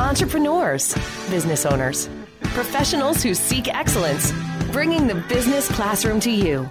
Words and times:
entrepreneurs, 0.00 0.94
business 1.28 1.66
owners, 1.66 2.08
professionals 2.40 3.22
who 3.22 3.34
seek 3.34 3.68
excellence, 3.68 4.32
bringing 4.72 5.06
the 5.06 5.16
business 5.28 5.70
classroom 5.70 6.18
to 6.20 6.30
you. 6.30 6.66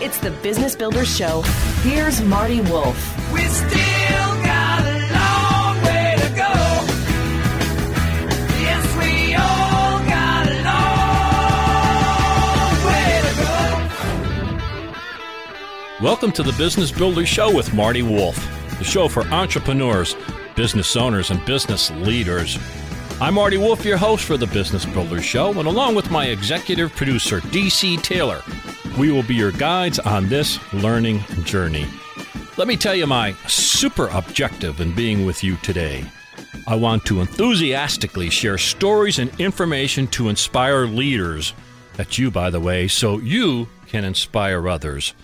It's 0.00 0.18
the 0.18 0.32
Business 0.42 0.74
Builders 0.74 1.16
Show. 1.16 1.42
Here's 1.82 2.20
Marty 2.22 2.60
Wolff. 2.62 3.32
We 3.32 3.42
still 3.44 4.34
got 4.42 4.82
a 4.82 4.98
long 5.14 5.80
way 5.84 6.16
to 6.18 6.28
go. 6.34 6.52
Yes, 8.60 8.84
we 8.98 9.36
all 9.36 10.00
got 10.08 10.48
a 10.48 10.54
long 10.66 12.74
way 12.88 13.20
to 13.22 13.34
go. 16.00 16.04
Welcome 16.04 16.32
to 16.32 16.42
the 16.42 16.52
Business 16.58 16.90
Builder 16.90 17.24
Show 17.24 17.54
with 17.54 17.72
Marty 17.72 18.02
Wolff, 18.02 18.36
the 18.78 18.84
show 18.84 19.06
for 19.06 19.22
entrepreneurs, 19.28 20.16
business 20.54 20.96
owners, 20.96 21.30
and 21.30 21.44
business 21.44 21.90
leaders. 21.90 22.58
I'm 23.20 23.34
Marty 23.34 23.56
Wolff, 23.56 23.84
your 23.84 23.96
host 23.96 24.24
for 24.24 24.36
the 24.36 24.46
Business 24.46 24.84
Builder 24.84 25.22
Show, 25.22 25.58
and 25.58 25.68
along 25.68 25.94
with 25.94 26.10
my 26.10 26.26
executive 26.26 26.94
producer, 26.94 27.40
DC 27.40 28.02
Taylor, 28.02 28.42
we 28.98 29.10
will 29.10 29.22
be 29.22 29.34
your 29.34 29.52
guides 29.52 29.98
on 29.98 30.28
this 30.28 30.58
learning 30.72 31.20
journey. 31.44 31.86
Let 32.56 32.68
me 32.68 32.76
tell 32.76 32.94
you 32.94 33.06
my 33.06 33.32
super 33.46 34.08
objective 34.08 34.80
in 34.80 34.94
being 34.94 35.26
with 35.26 35.42
you 35.42 35.56
today. 35.56 36.04
I 36.66 36.76
want 36.76 37.04
to 37.06 37.20
enthusiastically 37.20 38.30
share 38.30 38.58
stories 38.58 39.18
and 39.18 39.38
information 39.40 40.06
to 40.08 40.28
inspire 40.28 40.86
leaders. 40.86 41.52
That's 41.94 42.18
you, 42.18 42.30
by 42.30 42.50
the 42.50 42.60
way, 42.60 42.88
so 42.88 43.18
you 43.18 43.68
can 43.86 44.04
inspire 44.04 44.68
others. 44.68 45.14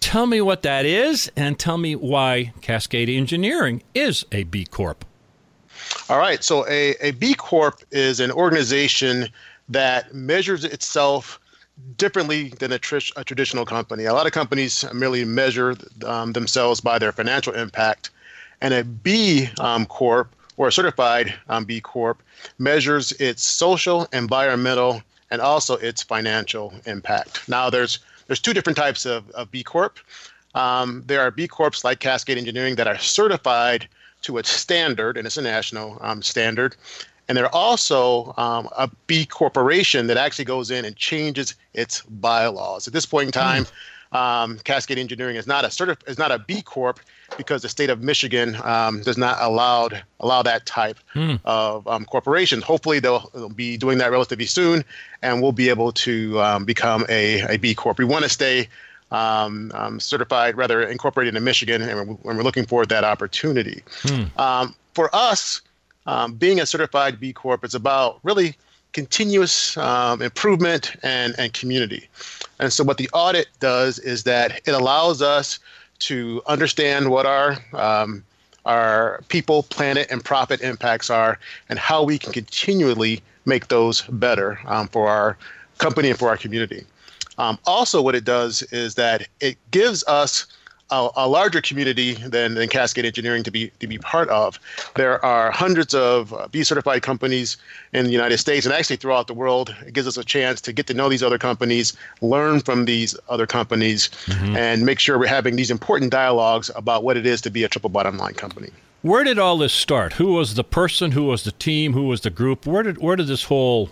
Tell 0.00 0.26
me 0.26 0.40
what 0.40 0.62
that 0.62 0.84
is 0.84 1.30
and 1.36 1.56
tell 1.56 1.78
me 1.78 1.94
why 1.94 2.52
Cascade 2.62 3.08
Engineering 3.08 3.84
is 3.94 4.24
a 4.32 4.42
B 4.42 4.64
Corp. 4.64 5.04
All 6.08 6.18
right. 6.18 6.42
So, 6.42 6.66
a, 6.68 6.94
a 7.00 7.10
B 7.12 7.34
Corp 7.34 7.82
is 7.90 8.20
an 8.20 8.30
organization 8.30 9.28
that 9.68 10.14
measures 10.14 10.64
itself 10.64 11.40
differently 11.96 12.48
than 12.58 12.72
a, 12.72 12.78
tr- 12.78 12.98
a, 13.16 13.24
traditional 13.24 13.66
company. 13.66 14.04
A 14.04 14.14
lot 14.14 14.26
of 14.26 14.32
companies 14.32 14.84
merely 14.94 15.24
measure 15.24 15.76
um, 16.04 16.32
themselves 16.32 16.80
by 16.80 16.98
their 16.98 17.12
financial 17.12 17.52
impact, 17.54 18.10
and 18.60 18.72
a 18.72 18.84
B 18.84 19.48
um, 19.58 19.86
Corp 19.86 20.34
or 20.56 20.68
a 20.68 20.72
certified 20.72 21.34
um, 21.48 21.64
B 21.64 21.80
Corp 21.80 22.22
measures 22.58 23.12
its 23.12 23.42
social, 23.42 24.06
environmental, 24.12 25.02
and 25.30 25.40
also 25.40 25.76
its 25.76 26.02
financial 26.02 26.72
impact. 26.86 27.48
Now, 27.48 27.68
there's 27.70 27.98
there's 28.26 28.40
two 28.40 28.54
different 28.54 28.76
types 28.76 29.06
of, 29.06 29.30
of 29.30 29.50
B 29.50 29.62
Corp. 29.62 29.98
Um, 30.54 31.02
there 31.06 31.20
are 31.20 31.30
B 31.30 31.46
Corps 31.46 31.84
like 31.84 32.00
Cascade 32.00 32.38
Engineering 32.38 32.76
that 32.76 32.86
are 32.86 32.98
certified 32.98 33.88
to 34.22 34.38
a 34.38 34.44
standard, 34.44 35.16
and 35.16 35.26
it's 35.26 35.36
a 35.36 35.42
national 35.42 35.98
um, 36.00 36.22
standard. 36.22 36.76
And 37.28 37.36
they're 37.36 37.54
also 37.54 38.34
um, 38.36 38.68
a 38.76 38.88
B 39.06 39.26
corporation 39.26 40.06
that 40.06 40.16
actually 40.16 40.44
goes 40.44 40.70
in 40.70 40.84
and 40.84 40.94
changes 40.96 41.54
its 41.74 42.02
bylaws. 42.02 42.86
At 42.86 42.92
this 42.92 43.06
point 43.06 43.26
in 43.26 43.32
time, 43.32 43.66
mm. 44.12 44.16
um, 44.16 44.58
Cascade 44.60 44.98
Engineering 44.98 45.36
is 45.36 45.46
not 45.46 45.64
a 45.64 45.68
certif- 45.68 46.08
is 46.08 46.18
not 46.18 46.30
a 46.30 46.38
B 46.38 46.62
Corp 46.62 47.00
because 47.36 47.62
the 47.62 47.68
state 47.68 47.90
of 47.90 48.00
Michigan 48.00 48.56
um, 48.62 49.02
does 49.02 49.18
not 49.18 49.38
allow 49.40 49.88
allow 50.20 50.42
that 50.42 50.66
type 50.66 50.98
mm. 51.14 51.40
of 51.44 51.86
um, 51.88 52.04
corporation. 52.04 52.62
Hopefully, 52.62 53.00
they'll, 53.00 53.28
they'll, 53.34 53.48
be 53.48 53.76
doing 53.76 53.98
that 53.98 54.12
relatively 54.12 54.46
soon, 54.46 54.84
and 55.22 55.42
we'll 55.42 55.52
be 55.52 55.68
able 55.68 55.90
to 55.92 56.40
um, 56.40 56.64
become 56.64 57.04
a, 57.08 57.40
a 57.54 57.56
B 57.56 57.74
Corp. 57.74 57.98
We 57.98 58.04
want 58.04 58.22
to 58.22 58.28
stay 58.28 58.68
um, 59.10 59.70
um, 59.74 60.00
certified, 60.00 60.56
rather 60.56 60.82
incorporated 60.82 61.36
in 61.36 61.44
Michigan, 61.44 61.82
and 61.82 62.18
we're, 62.22 62.34
we're 62.34 62.42
looking 62.42 62.66
for 62.66 62.84
that 62.86 63.04
opportunity. 63.04 63.82
Mm. 64.02 64.38
Um, 64.38 64.74
for 64.94 65.14
us, 65.14 65.60
um, 66.06 66.34
being 66.34 66.60
a 66.60 66.66
certified 66.66 67.20
B 67.20 67.32
Corp 67.32 67.64
is 67.64 67.74
about 67.74 68.18
really 68.22 68.56
continuous 68.92 69.76
um, 69.76 70.22
improvement 70.22 70.96
and, 71.02 71.34
and 71.38 71.52
community. 71.52 72.08
And 72.58 72.72
so, 72.72 72.82
what 72.82 72.96
the 72.96 73.10
audit 73.12 73.48
does 73.60 73.98
is 73.98 74.24
that 74.24 74.60
it 74.66 74.72
allows 74.72 75.22
us 75.22 75.58
to 76.00 76.42
understand 76.46 77.10
what 77.10 77.26
our 77.26 77.58
um, 77.72 78.24
our 78.64 79.22
people, 79.28 79.62
planet, 79.62 80.08
and 80.10 80.24
profit 80.24 80.60
impacts 80.60 81.08
are, 81.08 81.38
and 81.68 81.78
how 81.78 82.02
we 82.02 82.18
can 82.18 82.32
continually 82.32 83.22
make 83.44 83.68
those 83.68 84.02
better 84.10 84.58
um, 84.66 84.88
for 84.88 85.08
our 85.08 85.36
company 85.78 86.10
and 86.10 86.18
for 86.18 86.28
our 86.28 86.36
community. 86.36 86.84
Um, 87.38 87.58
also, 87.66 88.00
what 88.02 88.14
it 88.14 88.24
does 88.24 88.62
is 88.64 88.94
that 88.94 89.28
it 89.40 89.56
gives 89.70 90.04
us 90.06 90.46
a, 90.90 91.08
a, 91.16 91.28
larger 91.28 91.60
community 91.60 92.14
than, 92.14 92.54
than 92.54 92.68
Cascade 92.68 93.04
Engineering 93.04 93.42
to 93.42 93.50
be 93.50 93.70
to 93.80 93.86
be 93.86 93.98
part 93.98 94.28
of. 94.28 94.58
There 94.94 95.24
are 95.24 95.50
hundreds 95.50 95.94
of 95.94 96.32
uh, 96.32 96.48
B 96.48 96.62
certified 96.62 97.02
companies 97.02 97.56
in 97.92 98.04
the 98.04 98.12
United 98.12 98.38
States 98.38 98.66
and 98.66 98.74
actually 98.74 98.96
throughout 98.96 99.26
the 99.26 99.34
world. 99.34 99.74
It 99.86 99.94
gives 99.94 100.06
us 100.06 100.16
a 100.16 100.24
chance 100.24 100.60
to 100.62 100.72
get 100.72 100.86
to 100.86 100.94
know 100.94 101.08
these 101.08 101.22
other 101.22 101.38
companies, 101.38 101.96
learn 102.20 102.60
from 102.60 102.84
these 102.84 103.16
other 103.28 103.46
companies, 103.46 104.08
mm-hmm. 104.26 104.56
and 104.56 104.86
make 104.86 105.00
sure 105.00 105.18
we're 105.18 105.26
having 105.26 105.56
these 105.56 105.70
important 105.70 106.12
dialogues 106.12 106.70
about 106.76 107.02
what 107.02 107.16
it 107.16 107.26
is 107.26 107.40
to 107.42 107.50
be 107.50 107.64
a 107.64 107.68
triple 107.68 107.90
bottom 107.90 108.16
line 108.16 108.34
company. 108.34 108.70
Where 109.02 109.24
did 109.24 109.38
all 109.38 109.58
this 109.58 109.72
start? 109.72 110.14
Who 110.14 110.32
was 110.32 110.54
the 110.54 110.64
person? 110.64 111.12
Who 111.12 111.24
was 111.24 111.44
the 111.44 111.52
team? 111.52 111.92
Who 111.92 112.06
was 112.06 112.22
the 112.22 112.30
group? 112.30 112.66
Where 112.66 112.82
did 112.82 112.98
where 112.98 113.16
did 113.16 113.26
this 113.26 113.44
whole 113.44 113.90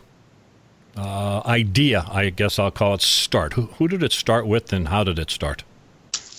uh, 0.96 1.42
idea, 1.46 2.06
I 2.10 2.30
guess 2.30 2.58
I'll 2.58 2.70
call 2.70 2.94
it, 2.94 3.02
start? 3.02 3.54
Who, 3.54 3.62
who 3.62 3.88
did 3.88 4.02
it 4.02 4.12
start 4.12 4.46
with, 4.46 4.72
and 4.72 4.88
how 4.88 5.04
did 5.04 5.18
it 5.18 5.30
start? 5.30 5.64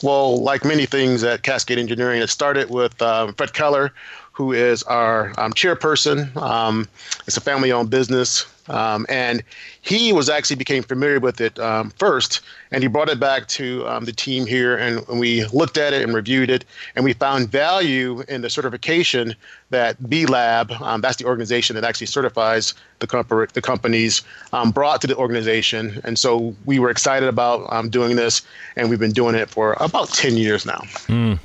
Well, 0.03 0.41
like 0.41 0.65
many 0.65 0.85
things 0.85 1.23
at 1.23 1.43
Cascade 1.43 1.79
Engineering, 1.79 2.21
it 2.21 2.29
started 2.29 2.69
with 2.69 3.01
um, 3.01 3.33
Fred 3.33 3.53
Keller, 3.53 3.91
who 4.33 4.51
is 4.51 4.83
our 4.83 5.33
um, 5.37 5.53
chairperson. 5.53 6.35
Um, 6.35 6.87
it's 7.27 7.37
a 7.37 7.41
family 7.41 7.71
owned 7.71 7.89
business. 7.89 8.45
Um, 8.67 9.05
and 9.09 9.43
he 9.81 10.11
was 10.11 10.29
actually 10.29 10.55
became 10.55 10.83
familiar 10.83 11.19
with 11.19 11.39
it 11.39 11.59
um, 11.59 11.91
first, 11.91 12.41
and 12.71 12.83
he 12.83 12.87
brought 12.87 13.09
it 13.09 13.19
back 13.19 13.47
to 13.49 13.87
um, 13.87 14.05
the 14.05 14.11
team 14.11 14.45
here, 14.45 14.75
and, 14.75 15.07
and, 15.07 15.19
we 15.19 15.45
looked 15.47 15.77
at 15.77 15.93
it 15.93 16.01
and 16.01 16.13
reviewed 16.13 16.49
it, 16.49 16.65
and 16.95 17.05
we 17.05 17.13
found 17.13 17.49
value 17.49 18.23
in 18.27 18.41
the 18.41 18.49
certification 18.49 19.35
that 19.69 20.09
B 20.09 20.25
Lab, 20.25 20.71
um, 20.71 21.01
that's 21.01 21.17
the 21.17 21.25
organization 21.25 21.75
that 21.75 21.83
actually 21.83 22.07
certifies 22.07 22.73
the, 22.99 23.07
comp- 23.07 23.53
the 23.53 23.61
companies, 23.61 24.23
um, 24.51 24.71
brought 24.71 24.99
to 25.01 25.07
the 25.07 25.15
organization, 25.15 26.01
and 26.03 26.17
so 26.17 26.55
we 26.65 26.79
were 26.79 26.89
excited 26.89 27.29
about 27.29 27.71
um, 27.71 27.89
doing 27.89 28.15
this, 28.15 28.41
and 28.75 28.89
we've 28.89 28.99
been 28.99 29.11
doing 29.11 29.35
it 29.35 29.49
for 29.49 29.77
about 29.79 30.09
ten 30.09 30.37
years 30.37 30.65
now. 30.65 30.81
Mm. 31.07 31.39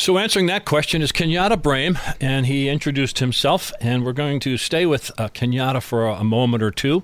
So, 0.00 0.16
answering 0.16 0.46
that 0.46 0.64
question 0.64 1.02
is 1.02 1.12
Kenyatta 1.12 1.60
Brame, 1.60 1.98
and 2.22 2.46
he 2.46 2.70
introduced 2.70 3.18
himself, 3.18 3.70
and 3.82 4.02
we're 4.02 4.14
going 4.14 4.40
to 4.40 4.56
stay 4.56 4.86
with 4.86 5.10
uh, 5.18 5.28
Kenyatta 5.28 5.82
for 5.82 6.08
a, 6.08 6.14
a, 6.14 6.24
moment 6.24 6.62
or 6.62 6.70
two. 6.70 7.02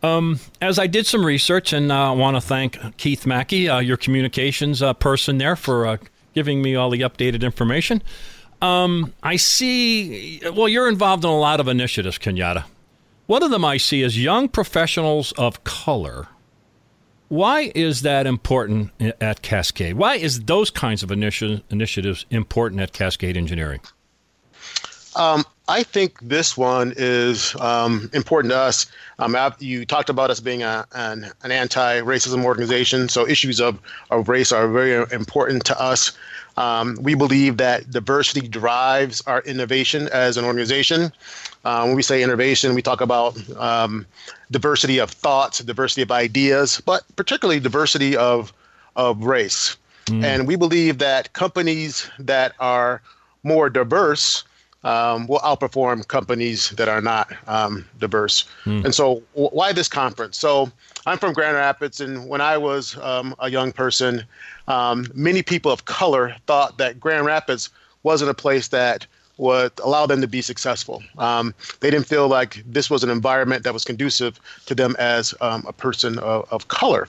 Um, 0.00 0.38
as 0.60 0.78
I 0.78 0.86
did 0.86 1.06
some 1.06 1.26
research, 1.26 1.72
and 1.72 1.90
uh, 1.90 2.12
I 2.12 2.14
want 2.14 2.36
to 2.36 2.40
thank 2.40 2.96
Keith 2.98 3.26
Mackey, 3.26 3.68
uh, 3.68 3.80
your 3.80 3.96
communications 3.96 4.80
uh, 4.80 4.92
person 4.92 5.38
there, 5.38 5.56
for 5.56 5.88
uh, 5.88 5.96
giving 6.32 6.62
me 6.62 6.76
all 6.76 6.88
the 6.88 7.00
updated 7.00 7.42
information. 7.42 8.00
Um, 8.62 9.12
I 9.24 9.34
see, 9.34 10.40
well, 10.54 10.68
you're 10.68 10.88
involved 10.88 11.24
in 11.24 11.30
a 11.30 11.36
lot 11.36 11.58
of 11.58 11.66
initiatives, 11.66 12.16
Kenyatta. 12.16 12.62
One 13.26 13.42
of 13.42 13.50
them 13.50 13.64
I 13.64 13.76
see 13.76 14.02
is 14.02 14.22
young 14.22 14.48
professionals 14.48 15.32
of 15.32 15.64
color 15.64 16.28
why 17.30 17.70
is 17.76 18.02
that 18.02 18.26
important 18.26 18.90
at 19.20 19.40
Cascade? 19.40 19.94
Why 19.94 20.16
is 20.16 20.40
those 20.40 20.68
kinds 20.68 21.04
of 21.04 21.10
initi- 21.10 21.62
initiatives 21.70 22.26
important 22.28 22.80
at 22.80 22.92
Cascade 22.92 23.36
Engineering? 23.36 23.80
Um, 25.16 25.44
I 25.68 25.82
think 25.82 26.18
this 26.20 26.56
one 26.56 26.92
is 26.96 27.54
um, 27.60 28.10
important 28.12 28.52
to 28.52 28.58
us. 28.58 28.86
Um, 29.18 29.36
you 29.60 29.84
talked 29.84 30.10
about 30.10 30.30
us 30.30 30.40
being 30.40 30.62
a, 30.62 30.86
an, 30.92 31.30
an 31.42 31.52
anti-racism 31.52 32.44
organization, 32.44 33.08
so 33.08 33.26
issues 33.26 33.60
of, 33.60 33.80
of 34.10 34.28
race 34.28 34.50
are 34.50 34.66
very 34.68 35.04
important 35.12 35.64
to 35.66 35.80
us. 35.80 36.12
Um, 36.56 36.98
we 37.00 37.14
believe 37.14 37.56
that 37.58 37.90
diversity 37.90 38.48
drives 38.48 39.20
our 39.22 39.42
innovation 39.42 40.08
as 40.12 40.36
an 40.36 40.44
organization. 40.44 41.12
Uh, 41.64 41.84
when 41.84 41.94
we 41.94 42.02
say 42.02 42.22
innovation, 42.22 42.74
we 42.74 42.82
talk 42.82 43.00
about 43.00 43.36
um, 43.56 44.06
diversity 44.50 44.98
of 44.98 45.10
thoughts, 45.10 45.60
diversity 45.60 46.02
of 46.02 46.10
ideas, 46.10 46.82
but 46.84 47.04
particularly 47.16 47.60
diversity 47.60 48.16
of 48.16 48.52
of 48.96 49.22
race. 49.22 49.76
Mm. 50.06 50.24
And 50.24 50.48
we 50.48 50.56
believe 50.56 50.98
that 50.98 51.32
companies 51.32 52.10
that 52.18 52.54
are 52.58 53.00
more 53.44 53.70
diverse 53.70 54.42
um, 54.84 55.26
will 55.26 55.40
outperform 55.40 56.06
companies 56.08 56.70
that 56.70 56.88
are 56.88 57.00
not 57.00 57.32
um, 57.46 57.86
diverse. 57.98 58.44
Mm. 58.64 58.86
And 58.86 58.94
so, 58.94 59.22
w- 59.34 59.50
why 59.50 59.72
this 59.72 59.88
conference? 59.88 60.38
So, 60.38 60.70
I'm 61.06 61.18
from 61.18 61.32
Grand 61.32 61.56
Rapids, 61.56 62.00
and 62.00 62.28
when 62.28 62.40
I 62.40 62.56
was 62.56 62.96
um, 62.98 63.34
a 63.38 63.50
young 63.50 63.72
person, 63.72 64.24
um, 64.68 65.06
many 65.14 65.42
people 65.42 65.70
of 65.72 65.84
color 65.84 66.36
thought 66.46 66.78
that 66.78 67.00
Grand 67.00 67.26
Rapids 67.26 67.70
wasn't 68.02 68.30
a 68.30 68.34
place 68.34 68.68
that 68.68 69.06
would 69.40 69.72
allow 69.82 70.06
them 70.06 70.20
to 70.20 70.28
be 70.28 70.42
successful. 70.42 71.02
Um, 71.18 71.54
they 71.80 71.90
didn't 71.90 72.06
feel 72.06 72.28
like 72.28 72.62
this 72.66 72.90
was 72.90 73.02
an 73.02 73.10
environment 73.10 73.64
that 73.64 73.72
was 73.72 73.84
conducive 73.84 74.38
to 74.66 74.74
them 74.74 74.94
as 74.98 75.34
um, 75.40 75.64
a 75.66 75.72
person 75.72 76.18
of, 76.18 76.46
of, 76.52 76.68
color. 76.68 77.08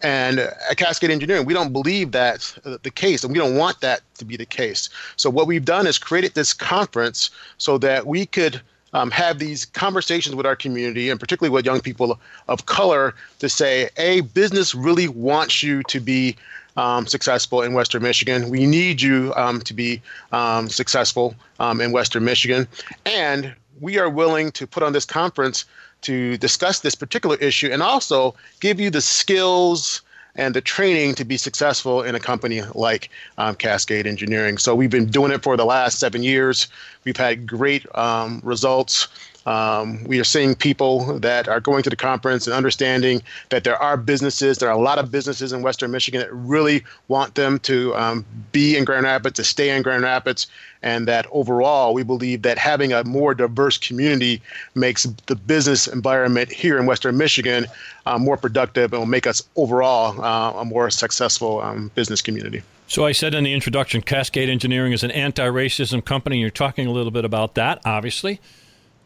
And 0.00 0.38
at 0.38 0.76
Cascade 0.76 1.10
Engineering, 1.10 1.44
we 1.46 1.52
don't 1.52 1.72
believe 1.72 2.12
that's 2.12 2.52
the 2.62 2.90
case, 2.90 3.24
and 3.24 3.32
we 3.32 3.38
don't 3.38 3.56
want 3.56 3.80
that 3.80 4.02
to 4.18 4.24
be 4.24 4.36
the 4.36 4.46
case. 4.46 4.88
So 5.16 5.28
what 5.28 5.46
we've 5.46 5.64
done 5.64 5.86
is 5.86 5.98
created 5.98 6.34
this 6.34 6.52
conference 6.52 7.30
so 7.58 7.76
that 7.78 8.06
we 8.06 8.26
could 8.26 8.60
um, 8.92 9.10
have 9.10 9.40
these 9.40 9.64
conversations 9.64 10.36
with 10.36 10.46
our 10.46 10.54
community 10.54 11.10
and 11.10 11.18
particularly 11.18 11.52
with 11.52 11.66
young 11.66 11.80
people 11.80 12.20
of 12.46 12.66
color 12.66 13.14
to 13.40 13.48
say, 13.48 13.90
a 13.96 14.20
business 14.20 14.74
really 14.74 15.08
wants 15.08 15.62
you 15.62 15.82
to 15.88 15.98
be 15.98 16.36
um, 16.76 17.06
successful 17.06 17.62
in 17.62 17.72
Western 17.72 18.02
Michigan. 18.02 18.50
We 18.50 18.66
need 18.66 19.00
you 19.00 19.32
um, 19.36 19.60
to 19.62 19.74
be 19.74 20.02
um, 20.32 20.68
successful 20.68 21.34
um, 21.60 21.80
in 21.80 21.92
Western 21.92 22.24
Michigan. 22.24 22.66
And 23.06 23.54
we 23.80 23.98
are 23.98 24.10
willing 24.10 24.52
to 24.52 24.66
put 24.66 24.82
on 24.82 24.92
this 24.92 25.04
conference 25.04 25.64
to 26.02 26.36
discuss 26.38 26.80
this 26.80 26.94
particular 26.94 27.36
issue 27.36 27.70
and 27.72 27.82
also 27.82 28.34
give 28.60 28.78
you 28.78 28.90
the 28.90 29.00
skills 29.00 30.02
and 30.36 30.54
the 30.54 30.60
training 30.60 31.14
to 31.14 31.24
be 31.24 31.36
successful 31.36 32.02
in 32.02 32.14
a 32.14 32.20
company 32.20 32.62
like 32.74 33.08
um, 33.38 33.54
Cascade 33.54 34.06
Engineering. 34.06 34.58
So 34.58 34.74
we've 34.74 34.90
been 34.90 35.06
doing 35.06 35.30
it 35.30 35.42
for 35.42 35.56
the 35.56 35.64
last 35.64 35.98
seven 35.98 36.22
years. 36.22 36.66
We've 37.04 37.16
had 37.16 37.46
great 37.46 37.86
um, 37.96 38.40
results. 38.44 39.08
Um, 39.46 40.02
we 40.04 40.18
are 40.18 40.24
seeing 40.24 40.54
people 40.54 41.18
that 41.18 41.48
are 41.48 41.60
going 41.60 41.82
to 41.82 41.90
the 41.90 41.96
conference 41.96 42.46
and 42.46 42.54
understanding 42.54 43.22
that 43.50 43.64
there 43.64 43.76
are 43.76 43.96
businesses, 43.96 44.58
there 44.58 44.70
are 44.70 44.78
a 44.78 44.82
lot 44.82 44.98
of 44.98 45.10
businesses 45.10 45.52
in 45.52 45.62
Western 45.62 45.90
Michigan 45.90 46.20
that 46.20 46.32
really 46.32 46.82
want 47.08 47.34
them 47.34 47.58
to 47.60 47.94
um, 47.94 48.24
be 48.52 48.76
in 48.76 48.84
Grand 48.84 49.04
Rapids, 49.04 49.36
to 49.36 49.44
stay 49.44 49.76
in 49.76 49.82
Grand 49.82 50.02
Rapids, 50.02 50.46
and 50.82 51.06
that 51.08 51.26
overall 51.30 51.92
we 51.92 52.02
believe 52.02 52.42
that 52.42 52.56
having 52.56 52.92
a 52.92 53.04
more 53.04 53.34
diverse 53.34 53.76
community 53.76 54.40
makes 54.74 55.04
the 55.26 55.36
business 55.36 55.86
environment 55.86 56.50
here 56.50 56.78
in 56.78 56.86
Western 56.86 57.16
Michigan 57.16 57.66
uh, 58.06 58.18
more 58.18 58.36
productive 58.36 58.92
and 58.92 59.00
will 59.00 59.06
make 59.06 59.26
us 59.26 59.42
overall 59.56 60.20
uh, 60.22 60.60
a 60.60 60.64
more 60.64 60.88
successful 60.90 61.60
um, 61.60 61.90
business 61.94 62.22
community. 62.22 62.62
So 62.86 63.06
I 63.06 63.12
said 63.12 63.34
in 63.34 63.44
the 63.44 63.52
introduction, 63.52 64.02
Cascade 64.02 64.50
Engineering 64.50 64.92
is 64.92 65.02
an 65.02 65.10
anti-racism 65.10 66.04
company. 66.04 66.38
You're 66.38 66.50
talking 66.50 66.86
a 66.86 66.92
little 66.92 67.10
bit 67.10 67.24
about 67.24 67.54
that, 67.54 67.80
obviously. 67.84 68.40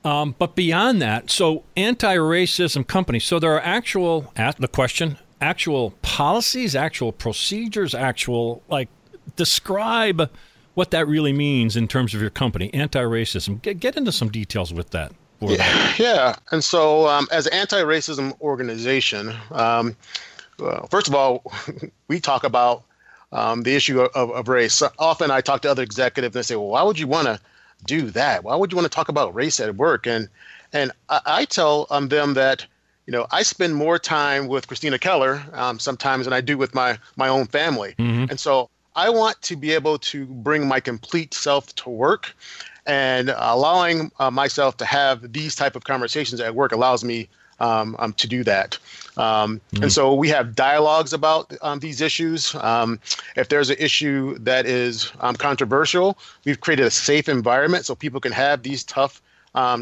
Um, 0.04 0.34
but 0.38 0.54
beyond 0.54 1.02
that, 1.02 1.30
so 1.30 1.64
anti-racism 1.76 2.86
companies. 2.86 3.24
So 3.24 3.38
there 3.38 3.52
are 3.52 3.60
actual, 3.60 4.32
the 4.58 4.68
question, 4.68 5.18
actual 5.40 5.90
policies, 6.02 6.76
actual 6.76 7.12
procedures, 7.12 7.94
actual 7.94 8.62
like 8.68 8.88
describe 9.36 10.30
what 10.74 10.90
that 10.92 11.08
really 11.08 11.32
means 11.32 11.76
in 11.76 11.88
terms 11.88 12.14
of 12.14 12.20
your 12.20 12.30
company, 12.30 12.72
anti-racism. 12.72 13.60
Get, 13.62 13.80
get 13.80 13.96
into 13.96 14.12
some 14.12 14.28
details 14.28 14.72
with 14.72 14.90
that. 14.90 15.12
Yeah, 15.40 15.92
yeah, 15.98 16.36
and 16.50 16.62
so 16.62 17.06
um, 17.08 17.28
as 17.30 17.46
an 17.46 17.54
anti-racism 17.54 18.40
organization, 18.40 19.34
um, 19.52 19.96
well, 20.58 20.86
first 20.90 21.08
of 21.08 21.14
all, 21.14 21.42
we 22.08 22.20
talk 22.20 22.44
about 22.44 22.84
um, 23.32 23.62
the 23.62 23.74
issue 23.74 24.00
of, 24.00 24.30
of, 24.30 24.48
race. 24.48 24.82
Often, 24.98 25.30
I 25.30 25.40
talk 25.40 25.62
to 25.62 25.70
other 25.70 25.82
executives 25.82 26.34
and 26.34 26.40
they 26.40 26.46
say, 26.46 26.56
"Well, 26.56 26.68
why 26.68 26.82
would 26.82 26.98
you 26.98 27.06
want 27.06 27.26
to 27.26 27.40
do 27.84 28.10
that? 28.10 28.44
Why 28.44 28.56
would 28.56 28.72
you 28.72 28.76
want 28.76 28.90
to 28.90 28.94
talk 28.94 29.08
about 29.08 29.34
race 29.34 29.60
at 29.60 29.76
work? 29.76 30.06
And 30.06 30.28
and 30.72 30.92
I, 31.08 31.20
I 31.26 31.44
tell 31.44 31.86
um, 31.90 32.08
them 32.08 32.34
that 32.34 32.66
you 33.06 33.12
know 33.12 33.26
I 33.30 33.42
spend 33.42 33.74
more 33.74 33.98
time 33.98 34.48
with 34.48 34.66
Christina 34.66 34.98
Keller 34.98 35.42
um, 35.52 35.78
sometimes 35.78 36.26
than 36.26 36.32
I 36.32 36.40
do 36.40 36.58
with 36.58 36.74
my 36.74 36.98
my 37.16 37.28
own 37.28 37.46
family, 37.46 37.94
mm-hmm. 37.98 38.30
and 38.30 38.38
so 38.38 38.70
I 38.96 39.10
want 39.10 39.40
to 39.42 39.56
be 39.56 39.72
able 39.72 39.98
to 39.98 40.26
bring 40.26 40.66
my 40.66 40.80
complete 40.80 41.34
self 41.34 41.74
to 41.76 41.90
work, 41.90 42.34
and 42.86 43.32
allowing 43.36 44.10
uh, 44.18 44.30
myself 44.30 44.76
to 44.78 44.84
have 44.84 45.32
these 45.32 45.54
type 45.54 45.76
of 45.76 45.84
conversations 45.84 46.40
at 46.40 46.54
work 46.54 46.72
allows 46.72 47.04
me 47.04 47.28
um, 47.60 47.96
um, 47.98 48.12
to 48.14 48.26
do 48.26 48.44
that. 48.44 48.78
Um, 49.16 49.60
mm-hmm. 49.72 49.84
And 49.84 49.92
so 49.92 50.14
we 50.14 50.28
have 50.28 50.54
dialogues 50.54 51.12
about 51.12 51.52
um, 51.62 51.80
these 51.80 52.00
issues. 52.00 52.54
Um, 52.56 53.00
if 53.36 53.48
there's 53.48 53.70
an 53.70 53.76
issue 53.78 54.38
that 54.38 54.66
is 54.66 55.10
um, 55.20 55.36
controversial, 55.36 56.18
we've 56.44 56.60
created 56.60 56.86
a 56.86 56.90
safe 56.90 57.28
environment 57.28 57.84
so 57.84 57.94
people 57.94 58.20
can 58.20 58.32
have 58.32 58.62
these 58.62 58.84
tough 58.84 59.20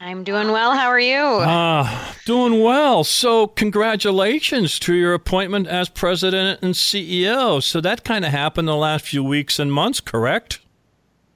I'm 0.00 0.24
doing 0.24 0.50
well. 0.50 0.74
How 0.74 0.88
are 0.88 0.98
you? 0.98 1.20
Uh, 1.20 2.12
doing 2.24 2.62
well. 2.62 3.04
So, 3.04 3.46
congratulations 3.46 4.80
to 4.80 4.94
your 4.94 5.14
appointment 5.14 5.68
as 5.68 5.88
president 5.88 6.60
and 6.62 6.74
CEO. 6.74 7.62
So, 7.62 7.80
that 7.80 8.02
kind 8.02 8.24
of 8.24 8.32
happened 8.32 8.66
the 8.66 8.74
last 8.74 9.06
few 9.06 9.22
weeks 9.22 9.60
and 9.60 9.72
months, 9.72 10.00
correct? 10.00 10.58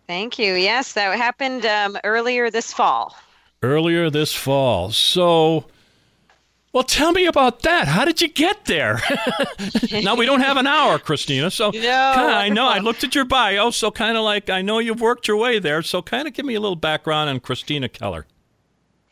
Thank 0.09 0.39
you. 0.39 0.55
Yes, 0.55 0.95
that 0.95 1.17
happened 1.17 1.65
um, 1.65 1.97
earlier 2.03 2.51
this 2.51 2.73
fall. 2.73 3.17
Earlier 3.63 4.11
this 4.11 4.35
fall. 4.35 4.91
So, 4.91 5.67
well, 6.75 6.83
tell 6.83 7.13
me 7.13 7.27
about 7.27 7.63
that. 7.63 7.87
How 7.87 8.05
did 8.05 8.21
you 8.21 8.27
get 8.27 8.65
there? 8.65 9.01
now 10.03 10.17
we 10.17 10.27
don't 10.27 10.41
have 10.41 10.57
an 10.57 10.67
hour, 10.67 10.99
Christina. 10.99 11.49
So 11.51 11.67
No, 11.71 11.71
kinda, 11.71 11.87
I 11.87 12.49
know 12.49 12.67
I 12.67 12.81
looked 12.81 13.05
at 13.05 13.15
your 13.15 13.25
bio, 13.25 13.71
so 13.71 13.93
kind 13.93 14.17
of 14.17 14.25
like 14.25 14.51
I 14.51 14.61
know 14.61 14.81
you've 14.81 15.01
worked 15.01 15.29
your 15.29 15.37
way 15.37 15.61
there. 15.61 15.83
So 15.83 16.03
kind 16.03 16.27
of 16.27 16.35
give 16.35 16.45
me 16.45 16.57
a 16.57 16.61
little 16.61 16.77
background 16.77 17.31
on 17.31 17.39
Christina 17.39 17.89
Keller. 17.89 18.27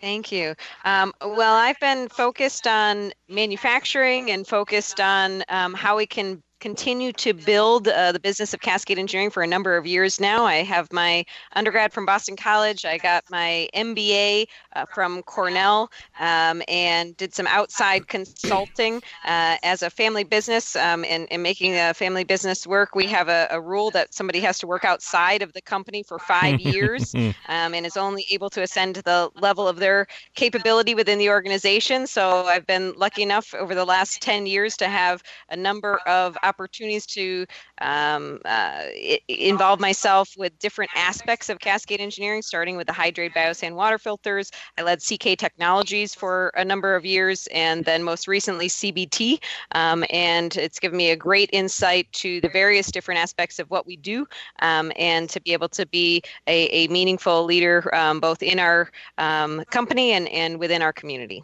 Thank 0.00 0.32
you. 0.32 0.56
Um, 0.84 1.12
well, 1.20 1.54
I've 1.54 1.78
been 1.78 2.08
focused 2.08 2.66
on 2.66 3.12
manufacturing 3.28 4.32
and 4.32 4.44
focused 4.44 5.00
on 5.00 5.44
um, 5.48 5.74
how 5.74 5.96
we 5.96 6.06
can 6.06 6.42
continue 6.62 7.10
to 7.10 7.34
build 7.34 7.88
uh, 7.88 8.12
the 8.12 8.20
business 8.20 8.54
of 8.54 8.60
Cascade 8.60 8.96
Engineering 8.96 9.30
for 9.30 9.42
a 9.42 9.46
number 9.48 9.76
of 9.76 9.84
years 9.84 10.20
now. 10.20 10.44
I 10.44 10.62
have 10.62 10.92
my 10.92 11.24
undergrad 11.54 11.92
from 11.92 12.06
Boston 12.06 12.36
College. 12.36 12.84
I 12.84 12.98
got 12.98 13.24
my 13.28 13.68
MBA 13.74 14.46
uh, 14.76 14.86
from 14.86 15.24
Cornell 15.24 15.90
um, 16.20 16.62
and 16.68 17.16
did 17.16 17.34
some 17.34 17.48
outside 17.48 18.06
consulting 18.06 19.02
uh, 19.24 19.56
as 19.64 19.82
a 19.82 19.90
family 19.90 20.22
business 20.22 20.76
um, 20.76 21.04
and, 21.08 21.26
and 21.32 21.42
making 21.42 21.74
a 21.74 21.92
family 21.94 22.22
business 22.22 22.64
work. 22.64 22.94
We 22.94 23.06
have 23.06 23.28
a, 23.28 23.48
a 23.50 23.60
rule 23.60 23.90
that 23.90 24.14
somebody 24.14 24.38
has 24.40 24.60
to 24.60 24.68
work 24.68 24.84
outside 24.84 25.42
of 25.42 25.52
the 25.54 25.62
company 25.62 26.04
for 26.04 26.20
five 26.20 26.60
years 26.74 27.12
um, 27.14 27.74
and 27.74 27.84
is 27.84 27.96
only 27.96 28.24
able 28.30 28.50
to 28.50 28.62
ascend 28.62 28.94
to 28.94 29.02
the 29.02 29.30
level 29.34 29.66
of 29.66 29.78
their 29.78 30.06
capability 30.36 30.94
within 30.94 31.18
the 31.18 31.28
organization. 31.28 32.06
So 32.06 32.44
I've 32.46 32.68
been 32.68 32.92
lucky 32.96 33.22
enough 33.24 33.52
over 33.52 33.74
the 33.74 33.84
last 33.84 34.22
10 34.22 34.46
years 34.46 34.76
to 34.76 34.88
have 34.88 35.24
a 35.48 35.56
number 35.56 35.96
of 36.06 36.38
opportunities 36.52 37.06
to 37.06 37.46
um, 37.80 38.40
uh, 38.44 38.82
involve 39.28 39.80
myself 39.80 40.34
with 40.36 40.56
different 40.58 40.90
aspects 40.94 41.48
of 41.48 41.58
Cascade 41.58 42.00
Engineering, 42.00 42.42
starting 42.42 42.76
with 42.76 42.86
the 42.86 42.92
HydrAid 42.92 43.32
Biosand 43.32 43.74
water 43.74 43.98
filters. 43.98 44.50
I 44.76 44.82
led 44.82 45.00
CK 45.00 45.38
Technologies 45.38 46.14
for 46.14 46.52
a 46.56 46.64
number 46.64 46.94
of 46.94 47.06
years, 47.06 47.48
and 47.52 47.84
then 47.84 48.02
most 48.02 48.28
recently 48.28 48.68
CBT. 48.68 49.42
Um, 49.72 50.04
and 50.10 50.54
it's 50.56 50.78
given 50.78 50.98
me 50.98 51.10
a 51.10 51.16
great 51.16 51.48
insight 51.52 52.12
to 52.12 52.40
the 52.42 52.48
various 52.48 52.90
different 52.90 53.18
aspects 53.20 53.58
of 53.58 53.70
what 53.70 53.86
we 53.86 53.96
do, 53.96 54.26
um, 54.60 54.92
and 54.96 55.30
to 55.30 55.40
be 55.40 55.52
able 55.54 55.70
to 55.70 55.86
be 55.86 56.22
a, 56.46 56.66
a 56.66 56.88
meaningful 56.88 57.44
leader 57.44 57.94
um, 57.94 58.20
both 58.20 58.42
in 58.42 58.58
our 58.58 58.90
um, 59.16 59.64
company 59.70 60.12
and, 60.12 60.28
and 60.28 60.58
within 60.58 60.82
our 60.82 60.92
community. 60.92 61.42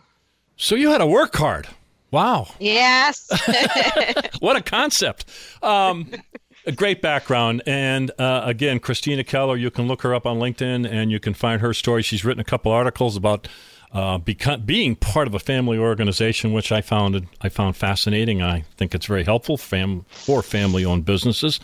So 0.56 0.74
you 0.74 0.90
had 0.90 0.98
to 0.98 1.06
work 1.06 1.36
hard. 1.36 1.68
Wow, 2.10 2.48
Yes. 2.58 3.28
what 4.40 4.56
a 4.56 4.62
concept! 4.62 5.26
Um, 5.62 6.10
a 6.66 6.72
great 6.72 7.02
background, 7.02 7.62
and 7.66 8.10
uh, 8.18 8.42
again, 8.44 8.78
Christina 8.78 9.24
Keller. 9.24 9.56
You 9.56 9.70
can 9.70 9.88
look 9.88 10.02
her 10.02 10.14
up 10.14 10.26
on 10.26 10.38
LinkedIn, 10.38 10.90
and 10.90 11.10
you 11.10 11.20
can 11.20 11.34
find 11.34 11.60
her 11.60 11.74
story. 11.74 12.02
She's 12.02 12.24
written 12.24 12.40
a 12.40 12.44
couple 12.44 12.72
articles 12.72 13.16
about 13.16 13.48
uh, 13.92 14.18
being 14.18 14.96
part 14.96 15.26
of 15.26 15.34
a 15.34 15.38
family 15.38 15.78
organization, 15.78 16.52
which 16.52 16.70
I 16.72 16.80
found 16.80 17.26
I 17.40 17.48
found 17.48 17.76
fascinating. 17.76 18.42
I 18.42 18.64
think 18.76 18.94
it's 18.94 19.06
very 19.06 19.24
helpful 19.24 19.56
fam- 19.56 20.04
for 20.10 20.42
family-owned 20.42 21.04
businesses. 21.04 21.60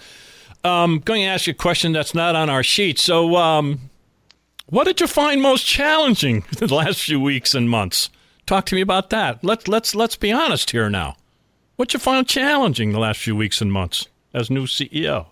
Um, 0.64 1.00
going 1.00 1.22
to 1.22 1.26
ask 1.26 1.46
you 1.46 1.50
a 1.50 1.54
question 1.54 1.92
that's 1.92 2.14
not 2.14 2.34
on 2.34 2.48
our 2.48 2.62
sheet. 2.62 2.98
So, 2.98 3.36
um, 3.36 3.90
what 4.66 4.84
did 4.84 5.00
you 5.00 5.06
find 5.06 5.42
most 5.42 5.66
challenging 5.66 6.44
the 6.58 6.74
last 6.74 7.02
few 7.02 7.20
weeks 7.20 7.54
and 7.54 7.68
months? 7.68 8.08
Talk 8.46 8.66
to 8.66 8.74
me 8.74 8.82
about 8.82 9.10
that. 9.10 9.42
Let's 9.42 9.68
let's 9.68 9.94
let's 9.94 10.16
be 10.16 10.30
honest 10.30 10.70
here 10.70 10.90
now. 10.90 11.16
What 11.76 11.94
you 11.94 11.98
found 11.98 12.28
challenging 12.28 12.92
the 12.92 12.98
last 12.98 13.20
few 13.20 13.34
weeks 13.34 13.60
and 13.60 13.72
months 13.72 14.08
as 14.32 14.50
new 14.50 14.66
CEO? 14.66 15.26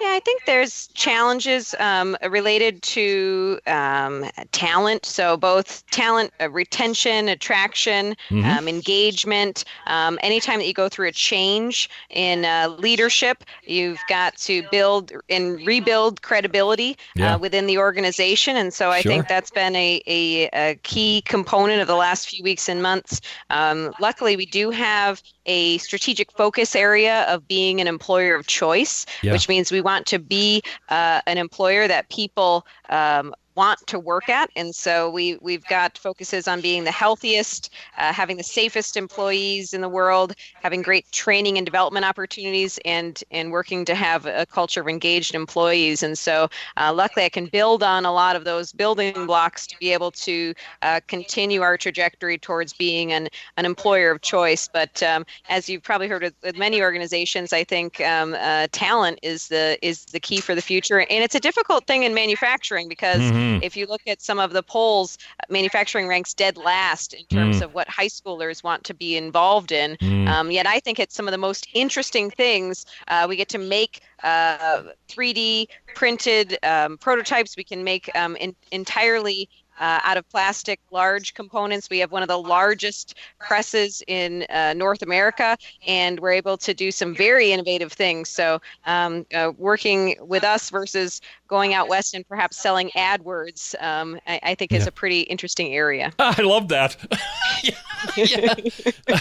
Yeah, 0.00 0.12
I 0.14 0.20
think 0.20 0.44
there's 0.46 0.88
challenges 0.94 1.74
um, 1.78 2.16
related 2.30 2.82
to 2.84 3.60
um, 3.66 4.24
talent. 4.50 5.04
So 5.04 5.36
both 5.36 5.84
talent 5.90 6.32
uh, 6.40 6.48
retention, 6.50 7.28
attraction, 7.28 8.16
um, 8.42 8.66
engagement. 8.66 9.64
Um, 9.86 10.18
anytime 10.22 10.58
that 10.58 10.66
you 10.66 10.72
go 10.72 10.88
through 10.88 11.08
a 11.08 11.12
change 11.12 11.90
in 12.08 12.46
uh, 12.46 12.68
leadership, 12.78 13.44
you've 13.66 14.06
got 14.06 14.36
to 14.38 14.62
build 14.62 15.12
and 15.28 15.66
rebuild 15.66 16.22
credibility 16.22 16.96
Yeah. 17.14 17.34
uh, 17.34 17.38
within 17.38 17.66
the 17.66 17.76
organization. 17.76 18.56
And 18.56 18.72
so 18.72 18.90
I 18.90 19.02
Sure. 19.02 19.12
think 19.12 19.28
that's 19.28 19.50
been 19.50 19.76
a, 19.76 20.00
a, 20.06 20.48
a 20.54 20.74
key 20.82 21.22
component 21.26 21.82
of 21.82 21.88
the 21.88 21.96
last 21.96 22.26
few 22.28 22.42
weeks 22.42 22.70
and 22.70 22.82
months. 22.82 23.20
Um, 23.50 23.94
luckily, 23.98 24.36
we 24.36 24.46
do 24.46 24.70
have 24.70 25.22
a 25.50 25.78
strategic 25.78 26.30
focus 26.30 26.76
area 26.76 27.24
of 27.24 27.46
being 27.48 27.80
an 27.80 27.88
employer 27.88 28.36
of 28.36 28.46
choice, 28.46 29.04
Yeah. 29.22 29.32
which 29.32 29.48
means 29.48 29.72
we 29.72 29.80
want 29.80 30.06
to 30.06 30.18
be 30.20 30.62
uh, 30.88 31.20
an 31.26 31.38
employer 31.38 31.88
that 31.88 32.08
people 32.08 32.64
um, 32.88 33.34
want 33.60 33.86
to 33.86 33.98
work 33.98 34.30
at. 34.30 34.48
And 34.56 34.74
so 34.74 35.10
we, 35.10 35.36
we've 35.42 35.66
got 35.66 35.98
focuses 35.98 36.48
on 36.48 36.62
being 36.62 36.84
the 36.84 36.90
healthiest, 37.04 37.70
uh, 37.98 38.10
having 38.10 38.38
the 38.38 38.48
safest 38.60 38.96
employees 38.96 39.74
in 39.74 39.82
the 39.82 39.88
world, 40.00 40.34
having 40.62 40.80
great 40.80 41.04
training 41.12 41.58
and 41.58 41.66
development 41.66 42.06
opportunities, 42.06 42.78
and, 42.86 43.22
and 43.30 43.52
working 43.52 43.84
to 43.84 43.94
have 43.94 44.24
a 44.24 44.46
culture 44.46 44.80
of 44.80 44.88
engaged 44.88 45.34
employees. 45.34 46.02
And 46.02 46.16
so 46.16 46.48
uh, 46.78 46.90
luckily, 46.94 47.26
I 47.26 47.28
can 47.28 47.46
build 47.58 47.82
on 47.82 48.06
a 48.06 48.12
lot 48.22 48.34
of 48.34 48.44
those 48.44 48.72
building 48.72 49.26
blocks 49.26 49.66
to 49.66 49.76
be 49.78 49.92
able 49.92 50.12
to 50.12 50.54
uh, 50.80 51.00
continue 51.06 51.60
our 51.60 51.76
trajectory 51.76 52.38
towards 52.38 52.72
being 52.72 53.12
an, 53.12 53.28
an 53.58 53.66
employer 53.66 54.10
of 54.10 54.22
choice. 54.22 54.68
But 54.72 55.02
um, 55.02 55.26
as 55.50 55.68
you've 55.68 55.82
probably 55.82 56.08
heard 56.08 56.22
with, 56.22 56.56
many 56.56 56.80
organizations, 56.80 57.52
I 57.52 57.64
think 57.64 58.00
um, 58.00 58.34
uh, 58.34 58.68
talent 58.72 59.18
is 59.22 59.48
the 59.48 59.76
is 59.82 60.06
the 60.06 60.20
key 60.20 60.40
for 60.40 60.54
the 60.54 60.62
future, 60.62 61.00
and 61.00 61.22
it's 61.24 61.34
a 61.34 61.40
difficult 61.40 61.86
thing 61.86 62.04
in 62.04 62.14
manufacturing 62.14 62.88
because 62.88 63.20
if 63.62 63.76
you 63.76 63.86
look 63.86 64.02
at 64.06 64.20
some 64.20 64.38
of 64.38 64.52
the 64.52 64.62
polls, 64.62 65.18
manufacturing 65.48 66.06
ranks 66.08 66.34
dead 66.34 66.56
last 66.56 67.14
in 67.14 67.24
terms 67.26 67.60
of 67.62 67.74
what 67.74 67.88
high 67.88 68.08
schoolers 68.08 68.62
want 68.62 68.84
to 68.84 68.94
be 68.94 69.16
involved 69.16 69.72
in. 69.72 69.96
Um, 70.28 70.50
yet 70.50 70.66
I 70.66 70.80
think 70.80 70.98
it's 70.98 71.14
some 71.14 71.28
of 71.28 71.32
the 71.32 71.38
most 71.38 71.66
interesting 71.74 72.30
things. 72.30 72.86
Uh, 73.08 73.26
we 73.28 73.36
get 73.36 73.48
to 73.50 73.58
make 73.58 74.00
uh, 74.22 74.82
3D 75.08 75.66
printed 75.94 76.58
um, 76.62 76.98
prototypes. 76.98 77.56
We 77.56 77.64
can 77.64 77.84
make 77.84 78.10
um, 78.14 78.36
in, 78.36 78.54
entirely 78.70 79.48
uh, 79.80 79.98
out 80.04 80.16
of 80.16 80.28
plastic 80.28 80.78
large 80.92 81.34
components. 81.34 81.88
We 81.90 81.98
have 81.98 82.12
one 82.12 82.22
of 82.22 82.28
the 82.28 82.38
largest 82.38 83.16
presses 83.40 84.02
in 84.06 84.44
uh, 84.50 84.74
North 84.74 85.02
America, 85.02 85.56
and 85.86 86.20
we're 86.20 86.32
able 86.32 86.56
to 86.58 86.72
do 86.72 86.90
some 86.92 87.14
very 87.14 87.50
innovative 87.52 87.92
things. 87.92 88.28
So, 88.28 88.60
um, 88.86 89.26
uh, 89.34 89.52
working 89.58 90.14
with 90.20 90.44
us 90.44 90.70
versus 90.70 91.20
going 91.48 91.74
out 91.74 91.88
west 91.88 92.14
and 92.14 92.26
perhaps 92.28 92.56
selling 92.56 92.90
AdWords, 92.90 93.74
um, 93.82 94.20
I, 94.26 94.38
I 94.42 94.54
think 94.54 94.72
is 94.72 94.84
Yeah. 94.84 94.88
a 94.88 94.92
pretty 94.92 95.20
interesting 95.22 95.74
area. 95.74 96.12
I 96.18 96.42
love 96.42 96.68
that. 96.68 96.96
Yeah. 98.16 98.54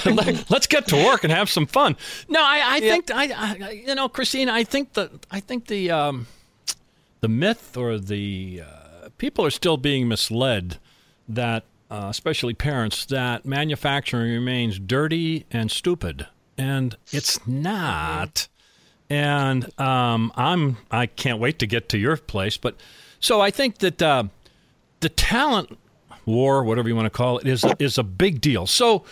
Let- 0.05 0.49
Let's 0.49 0.67
get 0.67 0.87
to 0.87 0.95
work 0.95 1.23
and 1.25 1.33
have 1.33 1.49
some 1.49 1.65
fun. 1.65 1.97
No, 2.29 2.41
I, 2.41 2.61
I 2.75 2.79
think 2.79 3.11
I, 3.11 3.23
I, 3.35 3.69
you 3.71 3.93
know, 3.93 4.07
Christina, 4.07 4.53
I 4.53 4.63
think 4.63 4.93
the, 4.93 5.09
I 5.29 5.39
think 5.41 5.67
the, 5.67 5.91
um, 5.91 6.27
the 7.19 7.27
myth 7.27 7.75
or 7.75 7.97
the 7.97 8.61
uh, 8.65 8.78
people 9.19 9.45
are 9.45 9.51
still 9.51 9.77
being 9.77 10.07
misled 10.07 10.79
that, 11.27 11.63
uh, 11.91 12.07
especially 12.09 12.55
parents, 12.55 13.05
that 13.05 13.45
manufacturing 13.45 14.31
remains 14.31 14.79
dirty 14.79 15.45
and 15.51 15.69
stupid, 15.69 16.25
and 16.57 16.97
it's 17.11 17.45
not. 17.47 18.47
And 19.11 19.79
um, 19.79 20.31
I'm, 20.35 20.77
I 20.89 21.05
can't 21.05 21.39
wait 21.39 21.59
to 21.59 21.67
get 21.67 21.87
to 21.89 21.99
your 21.99 22.17
place, 22.17 22.57
but 22.57 22.75
so 23.19 23.39
I 23.39 23.51
think 23.51 23.77
that. 23.77 24.01
Uh, 24.01 24.23
the 24.99 25.09
talent 25.09 25.77
war, 26.25 26.63
whatever 26.63 26.87
you 26.87 26.95
want 26.95 27.05
to 27.05 27.09
call 27.09 27.37
it, 27.39 27.47
is 27.47 27.65
is 27.79 27.97
a 27.97 28.03
big 28.03 28.41
deal. 28.41 28.67
So, 28.67 29.03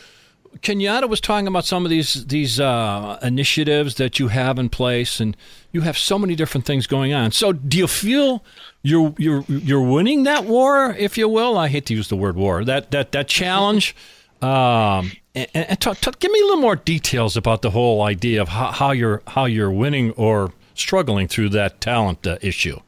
Kenyatta 0.61 1.09
was 1.09 1.21
talking 1.21 1.47
about 1.47 1.65
some 1.65 1.85
of 1.85 1.89
these 1.89 2.25
these 2.25 2.59
uh, 2.59 3.19
initiatives 3.21 3.95
that 3.95 4.19
you 4.19 4.29
have 4.29 4.59
in 4.59 4.69
place, 4.69 5.19
and 5.19 5.35
you 5.71 5.81
have 5.81 5.97
so 5.97 6.17
many 6.17 6.35
different 6.35 6.65
things 6.65 6.87
going 6.87 7.13
on. 7.13 7.31
So, 7.31 7.53
do 7.53 7.77
you 7.77 7.87
feel 7.87 8.43
you're 8.83 9.13
you're 9.17 9.43
you're 9.47 9.81
winning 9.81 10.23
that 10.23 10.45
war, 10.45 10.95
if 10.97 11.17
you 11.17 11.27
will? 11.29 11.57
I 11.57 11.67
hate 11.67 11.85
to 11.87 11.93
use 11.93 12.07
the 12.09 12.15
word 12.15 12.35
war. 12.35 12.63
That 12.63 12.91
that 12.91 13.11
that 13.11 13.27
challenge. 13.27 13.95
Um, 14.39 15.13
and, 15.33 15.47
and 15.55 15.81
talk, 15.81 15.97
talk, 15.97 16.19
give 16.19 16.31
me 16.31 16.39
a 16.39 16.43
little 16.43 16.61
more 16.61 16.75
details 16.75 17.35
about 17.35 17.63
the 17.63 17.71
whole 17.71 18.03
idea 18.03 18.39
of 18.39 18.49
how, 18.49 18.71
how 18.71 18.91
you're 18.91 19.23
how 19.25 19.45
you're 19.45 19.71
winning 19.71 20.11
or 20.11 20.53
struggling 20.75 21.27
through 21.27 21.49
that 21.49 21.81
talent 21.81 22.27
uh, 22.27 22.37
issue. 22.41 22.79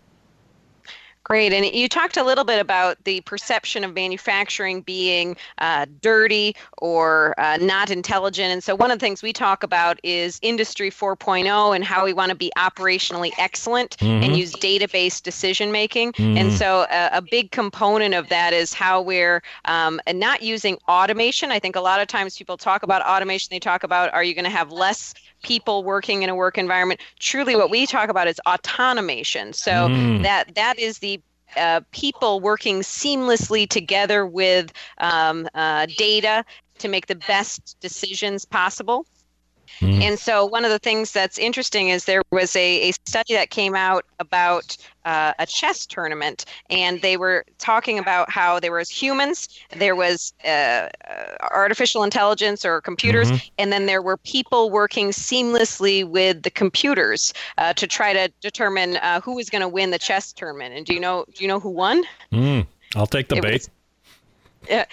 Great. 1.29 1.53
And 1.53 1.63
you 1.63 1.88
talked 1.88 2.17
a 2.17 2.24
little 2.24 2.43
bit 2.43 2.59
about 2.59 3.03
the 3.03 3.21
perception 3.21 3.83
of 3.83 3.93
manufacturing 3.93 4.81
being 4.81 5.38
uh, 5.59 5.86
dirty 6.01 6.55
or 6.79 7.39
uh, 7.39 7.57
not 7.57 7.91
intelligent. 7.91 8.51
And 8.51 8.63
so, 8.63 8.74
one 8.74 8.89
of 8.89 8.98
the 8.98 9.05
things 9.05 9.21
we 9.21 9.31
talk 9.31 9.62
about 9.62 10.00
is 10.01 10.39
Industry 10.41 10.89
4.0 10.89 11.75
and 11.75 11.83
how 11.83 12.03
we 12.03 12.13
want 12.13 12.31
to 12.31 12.36
be 12.36 12.51
operationally 12.57 13.29
excellent 13.38 13.95
mm-hmm. 13.98 14.24
and 14.24 14.36
use 14.36 14.53
data 14.53 14.88
based 14.88 15.24
decision 15.24 15.71
making. 15.71 16.13
Mm-hmm. 16.13 16.36
And 16.36 16.51
so, 16.51 16.88
uh, 16.89 17.09
a 17.12 17.21
big 17.21 17.51
component 17.51 18.15
of 18.15 18.27
that 18.29 18.51
is 18.51 18.74
how 18.74 19.00
we're 19.00 19.43
um, 19.65 20.01
not 20.12 20.41
using 20.41 20.79
automation. 20.88 21.51
I 21.51 21.59
think 21.59 21.75
a 21.75 21.81
lot 21.81 22.01
of 22.01 22.07
times 22.07 22.39
people 22.39 22.57
talk 22.57 22.81
about 22.81 23.03
automation, 23.03 23.50
they 23.51 23.59
talk 23.59 23.83
about 23.83 24.12
are 24.15 24.24
you 24.24 24.33
going 24.33 24.45
to 24.45 24.50
have 24.50 24.71
less 24.71 25.13
people 25.43 25.84
working 25.84 26.24
in 26.24 26.29
a 26.29 26.36
work 26.36 26.58
environment. 26.58 27.00
Truly, 27.19 27.55
what 27.55 27.69
we 27.69 27.86
talk 27.86 28.10
about 28.10 28.27
is 28.27 28.39
automation. 28.48 29.53
So 29.53 29.72
mm. 29.72 30.24
that 30.24 30.55
that 30.55 30.79
is 30.79 31.00
the 31.00 31.22
uh, 31.58 31.81
people 31.91 32.39
working 32.39 32.81
seamlessly 32.81 33.67
together 33.67 34.25
with 34.25 34.72
um, 35.00 35.48
uh, 35.53 35.88
data 35.98 36.46
to 36.77 36.88
make 36.88 37.08
the 37.08 37.15
best 37.15 37.77
decisions 37.81 38.46
possible. 38.46 39.05
Mm. 39.79 40.01
And 40.01 40.19
so, 40.19 40.45
one 40.45 40.65
of 40.65 40.71
the 40.71 40.79
things 40.79 41.11
that's 41.11 41.38
interesting 41.38 41.89
is 41.89 42.05
there 42.05 42.21
was 42.31 42.55
a, 42.55 42.89
a 42.89 42.91
study 43.05 43.33
that 43.33 43.49
came 43.49 43.75
out 43.75 44.05
about 44.19 44.75
uh, 45.05 45.33
a 45.39 45.45
chess 45.45 45.85
tournament, 45.85 46.45
and 46.69 47.01
they 47.01 47.17
were 47.17 47.45
talking 47.57 47.97
about 47.97 48.29
how 48.29 48.59
there 48.59 48.71
was 48.71 48.89
humans, 48.89 49.47
there 49.77 49.95
was 49.95 50.33
uh, 50.45 50.47
uh, 50.47 50.89
artificial 51.51 52.03
intelligence 52.03 52.65
or 52.65 52.81
computers, 52.81 53.31
mm-hmm. 53.31 53.47
and 53.57 53.71
then 53.71 53.85
there 53.85 54.01
were 54.01 54.17
people 54.17 54.69
working 54.69 55.09
seamlessly 55.09 56.07
with 56.07 56.43
the 56.43 56.51
computers 56.51 57.33
uh, 57.57 57.73
to 57.73 57.88
try 57.88 58.13
to 58.13 58.31
determine 58.41 58.97
uh, 58.97 59.21
who 59.21 59.35
was 59.35 59.49
going 59.49 59.61
to 59.61 59.69
win 59.69 59.91
the 59.91 59.99
chess 59.99 60.33
tournament. 60.33 60.75
And 60.75 60.85
do 60.85 60.93
you 60.93 60.99
know? 60.99 61.25
Do 61.33 61.43
you 61.43 61.47
know 61.47 61.59
who 61.59 61.69
won? 61.69 62.03
Mm, 62.31 62.67
I'll 62.95 63.07
take 63.07 63.29
the 63.29 63.38
it 63.38 63.43
bait. 63.43 63.69
Was, 64.67 64.85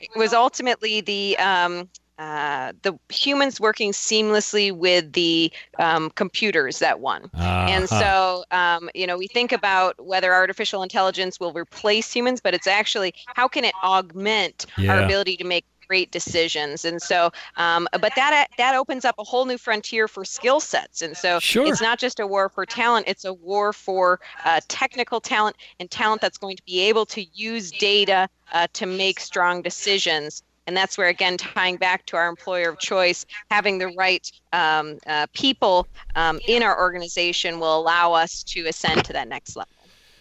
it 0.00 0.10
was 0.16 0.32
ultimately 0.32 1.00
the 1.00 1.36
um, 1.38 1.88
uh, 2.20 2.74
the 2.82 2.98
humans 3.08 3.58
working 3.58 3.92
seamlessly 3.92 4.70
with 4.70 5.10
the 5.14 5.50
um, 5.78 6.10
computers 6.10 6.78
that 6.78 7.00
won. 7.00 7.30
Uh-huh. 7.32 7.66
And 7.70 7.88
so, 7.88 8.44
um, 8.50 8.90
you 8.94 9.06
know, 9.06 9.16
we 9.16 9.26
think 9.26 9.52
about 9.52 10.04
whether 10.04 10.34
artificial 10.34 10.82
intelligence 10.82 11.40
will 11.40 11.54
replace 11.54 12.12
humans, 12.12 12.42
but 12.42 12.52
it's 12.52 12.66
actually 12.66 13.14
how 13.34 13.48
can 13.48 13.64
it 13.64 13.72
augment 13.82 14.66
yeah. 14.76 14.92
our 14.92 15.02
ability 15.02 15.38
to 15.38 15.44
make 15.44 15.64
great 15.88 16.12
decisions 16.12 16.84
and 16.84 17.02
so 17.02 17.32
um, 17.56 17.88
but 18.00 18.12
that 18.14 18.46
that 18.58 18.76
opens 18.76 19.04
up 19.04 19.16
a 19.18 19.24
whole 19.24 19.44
new 19.44 19.58
frontier 19.58 20.06
for 20.06 20.24
skill 20.24 20.60
sets 20.60 21.02
and 21.02 21.16
so 21.16 21.40
sure. 21.40 21.66
it's 21.66 21.80
not 21.80 21.98
just 21.98 22.20
a 22.20 22.26
war 22.28 22.48
for 22.48 22.64
talent 22.64 23.04
it's 23.08 23.24
a 23.24 23.32
war 23.32 23.72
for 23.72 24.20
uh, 24.44 24.60
technical 24.68 25.20
talent 25.20 25.56
and 25.80 25.90
talent 25.90 26.20
that's 26.20 26.38
going 26.38 26.56
to 26.56 26.62
be 26.62 26.78
able 26.78 27.04
to 27.04 27.24
use 27.34 27.72
data 27.72 28.28
uh, 28.52 28.68
to 28.72 28.86
make 28.86 29.18
strong 29.18 29.62
decisions 29.62 30.44
and 30.66 30.76
that's 30.76 30.96
where, 30.98 31.08
again, 31.08 31.36
tying 31.36 31.76
back 31.76 32.06
to 32.06 32.16
our 32.16 32.28
employer 32.28 32.70
of 32.70 32.78
choice, 32.78 33.26
having 33.50 33.78
the 33.78 33.88
right 33.88 34.30
um, 34.52 34.98
uh, 35.06 35.26
people 35.32 35.86
um, 36.14 36.40
in 36.48 36.62
our 36.62 36.78
organization 36.78 37.58
will 37.58 37.78
allow 37.78 38.12
us 38.12 38.42
to 38.44 38.66
ascend 38.66 39.04
to 39.04 39.12
that 39.12 39.28
next 39.28 39.56
level. 39.56 39.79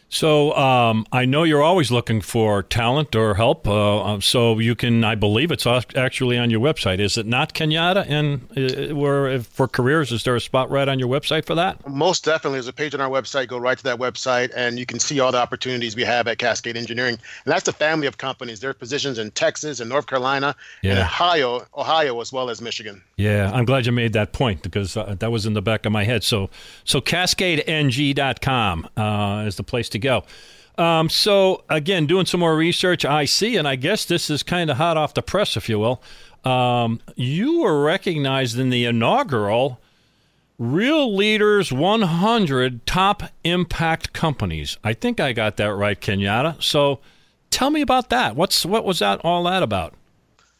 So 0.10 0.56
um, 0.56 1.06
I 1.12 1.25
know 1.25 1.44
you're 1.44 1.62
always 1.62 1.92
looking 1.92 2.20
for 2.20 2.63
talent 2.63 3.16
or 3.16 3.36
help. 3.36 3.68
Uh, 3.68 4.04
um, 4.04 4.22
so 4.22 4.58
you 4.58 4.75
can, 4.75 5.04
I 5.04 5.13
believe 5.13 5.51
it's 5.51 5.68
actually 5.68 6.38
on 6.38 6.50
your 6.50 6.60
website. 6.60 7.00
Is 7.00 7.16
it 7.18 7.28
not 7.28 7.54
Kenyatta? 7.54 8.10
And 8.10 8.48
uh, 8.58 8.96
where 8.96 9.39
for 9.42 9.68
careers, 9.68 10.12
is 10.12 10.24
there 10.24 10.36
a 10.36 10.42
spot 10.42 10.72
right 10.72 10.88
on 10.88 10.98
your 10.98 11.08
website 11.08 11.46
for 11.46 11.54
that? 11.56 11.88
Most 11.88 12.25
definitely, 12.25 12.58
there's 12.58 12.68
a 12.68 12.74
page 12.74 12.96
on 12.96 13.01
our 13.01 13.10
website. 13.10 13.48
Go 13.48 13.60
right 13.60 13.78
to 13.78 13.84
that 13.84 14.00
website, 14.00 14.51
and 14.56 14.80
you 14.80 14.86
can 14.86 15.00
see 15.00 15.20
all 15.20 15.32
the 15.32 15.38
opportunities 15.38 15.96
we 15.96 16.03
have 16.03 16.27
at 16.27 16.40
Cascade 16.40 16.75
Engineering. 16.75 17.14
And 17.46 17.51
that's 17.51 17.68
a 17.68 17.74
family 17.74 18.07
of 18.07 18.18
companies. 18.18 18.62
There 18.62 18.72
are 18.72 18.74
positions 18.74 19.20
in 19.20 19.29
Texas 19.31 19.79
and 19.79 19.90
North 19.90 20.07
Carolina, 20.07 20.55
yeah. 20.81 20.92
and 20.92 21.00
Ohio, 21.01 21.68
Ohio 21.77 22.20
as 22.20 22.33
well 22.33 22.50
as 22.50 22.62
Michigan. 22.62 23.03
Yeah, 23.18 23.51
I'm 23.53 23.66
glad 23.66 23.86
you 23.86 23.92
made 23.92 24.14
that 24.14 24.33
point 24.33 24.64
because 24.64 24.98
uh, 24.98 25.16
that 25.20 25.31
was 25.31 25.46
in 25.46 25.53
the 25.53 25.62
back 25.62 25.86
of 25.86 25.92
my 25.92 26.03
head. 26.03 26.24
So, 26.24 26.50
so 26.83 27.00
CascadeNG.com 27.00 28.90
uh, 28.98 29.44
is 29.46 29.55
the 29.55 29.64
place 29.64 29.90
to 29.90 29.99
go. 30.00 30.24
Um, 30.77 31.09
so 31.09 31.64
again, 31.70 32.05
doing 32.05 32.25
some 32.25 32.40
more 32.40 32.55
research, 32.55 33.03
I 33.03 33.25
see, 33.25 33.57
and 33.57 33.68
I 33.68 33.75
guess 33.75 34.05
this 34.05 34.29
is 34.29 34.44
kind 34.44 34.70
of 34.70 34.77
hot 34.77 34.96
off 34.96 35.14
the 35.14 35.22
press, 35.22 35.57
if 35.57 35.68
you 35.68 35.77
will. 35.77 36.01
Um, 36.50 37.01
you 37.16 37.62
were 37.62 37.83
recognized 37.83 38.57
in 38.57 38.70
the 38.70 38.85
inaugural 38.85 39.79
Real 40.57 41.16
Leaders 41.16 41.72
100 41.72 42.85
Top 42.85 43.24
Impact 43.44 44.14
Companies. 44.14 44.77
I 44.83 44.94
think 44.94 45.20
I 45.20 45.33
got 45.33 45.57
that 45.57 45.74
right, 45.74 46.00
Kenyatta. 46.00 46.62
So 46.62 47.00
tell 47.50 47.70
me 47.70 47.81
about 47.81 48.09
that. 48.09 48.35
What's 48.35 48.66
what 48.66 48.85
was 48.85 49.00
that 49.00 49.22
all 49.24 49.44
that 49.44 49.64
about? 49.64 49.94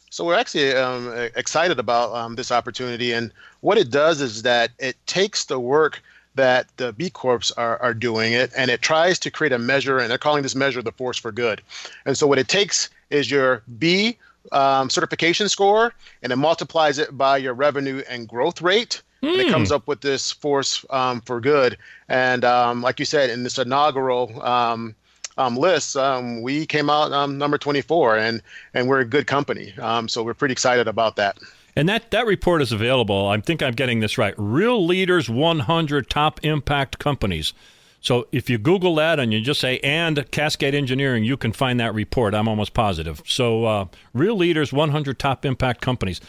So 0.10 0.25
we're 0.25 0.38
actually 0.38 0.73
um, 0.73 1.13
excited 1.36 1.80
about 1.80 2.13
um, 2.15 2.36
this 2.36 2.52
opportunity, 2.52 3.12
and 3.12 3.32
what 3.60 3.78
it 3.78 3.91
does 3.91 4.21
is 4.21 4.41
that 4.43 4.71
it 4.80 4.95
takes 5.06 5.45
the 5.45 5.60
work 5.60 6.02
that 6.36 6.68
the 6.78 6.94
B 6.94 7.10
Corps 7.10 7.52
are, 7.58 7.78
are 7.82 7.94
doing 7.94 8.34
it, 8.34 8.52
and 8.56 8.72
it 8.72 8.82
tries 8.82 9.20
to 9.20 9.32
create 9.32 9.52
a 9.52 9.60
measure, 9.60 10.00
and 10.00 10.10
they're 10.10 10.18
calling 10.18 10.44
this 10.44 10.56
measure 10.56 10.82
the 10.82 10.92
force 10.92 11.18
for 11.18 11.32
good. 11.32 11.62
And 12.06 12.18
so 12.18 12.28
what 12.28 12.39
it 12.39 12.48
takes 12.48 12.89
is 13.10 13.30
your 13.30 13.63
B 13.78 14.18
um, 14.52 14.89
certification 14.89 15.50
score, 15.50 15.94
and 16.22 16.32
it 16.32 16.38
multiplies 16.38 16.98
it 16.98 17.18
by 17.18 17.38
your 17.38 17.54
revenue 17.54 18.04
and 18.10 18.28
growth 18.28 18.62
rate. 18.62 19.02
Mm. 19.22 19.32
And 19.34 19.42
it 19.42 19.52
comes 19.52 19.70
hmm. 19.70 19.76
up 19.76 19.88
with 19.88 20.00
this 20.00 20.32
force 20.32 20.86
um, 20.92 21.20
for 21.22 21.42
good. 21.42 21.78
And 22.08 22.46
um, 22.46 22.82
like 22.82 23.00
you 23.00 23.06
said, 23.06 23.30
in 23.30 23.44
this 23.44 23.58
inaugural 23.58 24.42
um, 24.42 24.96
um, 25.38 25.58
list, 25.58 25.98
um, 25.98 26.42
we 26.42 26.65
came 26.65 26.89
out 26.89 27.12
um, 27.12 27.38
number 27.38 27.58
24, 27.58 28.18
and 28.18 28.42
and 28.74 28.88
we're 28.88 29.02
a 29.02 29.06
good 29.06 29.28
company. 29.28 29.74
Um, 29.78 30.08
so 30.08 30.24
we're 30.24 30.34
pretty 30.34 30.54
excited 30.54 30.88
about 30.88 31.18
that. 31.18 31.38
And 31.75 31.88
that, 31.88 32.12
that 32.12 32.25
report 32.25 32.62
is 32.62 32.71
available. 32.71 33.27
I 33.27 33.39
think 33.39 33.62
I'm 33.62 33.73
getting 33.73 33.99
this 33.99 34.17
right. 34.17 34.34
Real 34.38 34.86
Leaders 34.86 35.29
100 35.29 36.10
Top 36.10 36.39
Impact 36.43 36.99
Companies. 36.99 37.53
So 38.01 38.27
if 38.32 38.49
you 38.49 38.58
Google 38.58 38.95
that 38.95 39.19
and 39.19 39.34
you 39.34 39.41
just 39.41 39.60
say 39.60 39.79
and 39.79 40.29
Cascade 40.32 40.73
Engineering, 40.73 41.23
you 41.23 41.38
can 41.38 41.51
find 41.51 41.79
that 41.79 41.93
report. 41.93 42.34
I'm 42.34 42.47
almost 42.47 42.73
positive. 42.73 43.21
So 43.25 43.65
uh, 43.65 43.86
Real 44.13 44.36
Leaders 44.36 44.71
100 44.71 45.19
Top 45.19 45.45
Impact 45.45 45.82
Companies. 45.82 46.21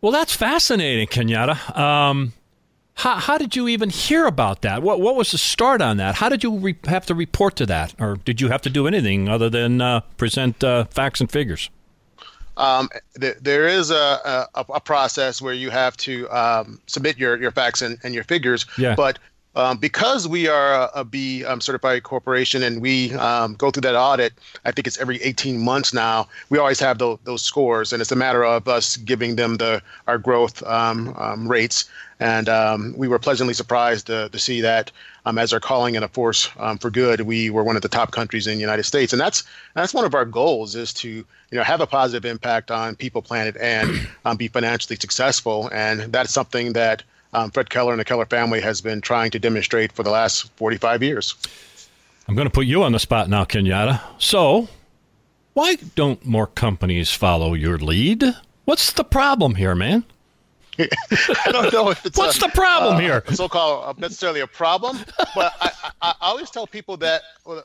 Well, 0.00 0.12
that's 0.12 0.34
fascinating, 0.34 1.08
Kenyatta. 1.08 1.76
Um, 1.76 2.32
how, 2.94 3.16
how 3.16 3.38
did 3.38 3.56
you 3.56 3.68
even 3.68 3.90
hear 3.90 4.26
about 4.26 4.62
that? 4.62 4.82
What, 4.82 5.00
what 5.00 5.16
was 5.16 5.32
the 5.32 5.38
start 5.38 5.82
on 5.82 5.96
that? 5.98 6.14
How 6.16 6.28
did 6.28 6.42
you 6.42 6.58
re- 6.58 6.78
have 6.84 7.06
to 7.06 7.14
report 7.14 7.56
to 7.56 7.66
that? 7.66 7.94
Or 7.98 8.16
did 8.16 8.40
you 8.40 8.48
have 8.48 8.62
to 8.62 8.70
do 8.70 8.86
anything 8.86 9.28
other 9.28 9.50
than 9.50 9.80
uh, 9.80 10.00
present 10.16 10.62
uh, 10.62 10.84
facts 10.84 11.20
and 11.20 11.30
figures? 11.30 11.68
Um, 12.56 12.88
th- 13.20 13.36
there 13.40 13.68
is 13.68 13.90
a, 13.90 14.48
a, 14.54 14.64
a, 14.74 14.80
process 14.80 15.42
where 15.42 15.52
you 15.52 15.70
have 15.70 15.96
to 15.98 16.28
um, 16.30 16.80
submit 16.86 17.18
your, 17.18 17.36
your 17.36 17.50
facts 17.50 17.82
and, 17.82 17.98
and 18.02 18.14
your 18.14 18.24
figures. 18.24 18.64
Yeah. 18.78 18.94
But 18.94 19.18
um, 19.56 19.78
because 19.78 20.28
we 20.28 20.48
are 20.48 20.74
a, 20.74 20.90
a 21.00 21.04
B 21.04 21.44
um, 21.44 21.60
certified 21.60 22.02
corporation 22.02 22.62
and 22.62 22.80
we 22.80 23.14
um, 23.14 23.54
go 23.54 23.70
through 23.70 23.80
that 23.82 23.96
audit, 23.96 24.34
I 24.66 24.70
think 24.70 24.86
it's 24.86 24.98
every 24.98 25.20
18 25.22 25.58
months 25.58 25.94
now. 25.94 26.28
We 26.50 26.58
always 26.58 26.78
have 26.80 26.98
those, 26.98 27.18
those 27.24 27.42
scores, 27.42 27.92
and 27.92 28.02
it's 28.02 28.12
a 28.12 28.16
matter 28.16 28.44
of 28.44 28.68
us 28.68 28.98
giving 28.98 29.36
them 29.36 29.56
the 29.56 29.82
our 30.06 30.18
growth 30.18 30.62
um, 30.64 31.14
um, 31.16 31.48
rates. 31.48 31.86
And 32.18 32.48
um, 32.48 32.94
we 32.96 33.08
were 33.08 33.18
pleasantly 33.18 33.52
surprised 33.52 34.06
to, 34.06 34.30
to 34.30 34.38
see 34.38 34.62
that 34.62 34.90
as 35.26 35.52
our 35.52 35.60
calling 35.60 35.96
and 35.96 36.04
a 36.04 36.08
force 36.08 36.46
for 36.80 36.90
good, 36.90 37.22
we 37.22 37.50
were 37.50 37.62
one 37.62 37.76
of 37.76 37.82
the 37.82 37.88
top 37.88 38.12
countries 38.12 38.46
in 38.46 38.54
the 38.54 38.60
United 38.60 38.84
States, 38.84 39.12
and 39.12 39.20
that's 39.20 39.42
that's 39.74 39.92
one 39.92 40.04
of 40.04 40.14
our 40.14 40.24
goals 40.24 40.74
is 40.76 40.92
to 40.94 41.08
you 41.08 41.24
know 41.52 41.62
have 41.62 41.80
a 41.80 41.86
positive 41.86 42.24
impact 42.24 42.70
on 42.70 42.96
people, 42.96 43.20
planet, 43.20 43.56
and 43.60 44.08
be 44.38 44.48
financially 44.48 44.96
successful. 44.96 45.68
And 45.72 46.12
that's 46.12 46.32
something 46.32 46.72
that 46.72 47.02
um, 47.32 47.50
Fred 47.50 47.70
Keller 47.70 47.92
and 47.92 48.00
the 48.00 48.04
Keller 48.04 48.26
family 48.26 48.60
has 48.60 48.80
been 48.80 49.00
trying 49.00 49.30
to 49.32 49.38
demonstrate 49.38 49.92
for 49.92 50.02
the 50.02 50.10
last 50.10 50.50
45 50.56 51.02
years. 51.02 51.34
I'm 52.28 52.34
going 52.34 52.46
to 52.46 52.52
put 52.52 52.66
you 52.66 52.82
on 52.82 52.92
the 52.92 52.98
spot 52.98 53.28
now, 53.28 53.44
Kenyatta. 53.44 54.00
So, 54.18 54.68
why 55.54 55.76
don't 55.94 56.24
more 56.24 56.46
companies 56.46 57.10
follow 57.10 57.54
your 57.54 57.78
lead? 57.78 58.24
What's 58.64 58.92
the 58.92 59.04
problem 59.04 59.56
here, 59.56 59.74
man? 59.74 60.04
I 60.78 61.52
don't 61.52 61.72
know 61.72 61.90
if 61.90 62.04
it's 62.04 62.18
what's 62.18 62.36
a, 62.36 62.40
the 62.40 62.48
problem 62.48 62.96
uh, 62.96 63.00
here. 63.00 63.22
So-called 63.32 63.84
uh, 63.84 64.00
necessarily 64.00 64.40
a 64.40 64.46
problem, 64.46 64.98
but 65.34 65.54
I, 65.60 65.70
I, 65.82 65.90
I, 66.02 66.14
always 66.20 66.50
tell 66.50 66.66
people 66.66 66.96
that 66.98 67.22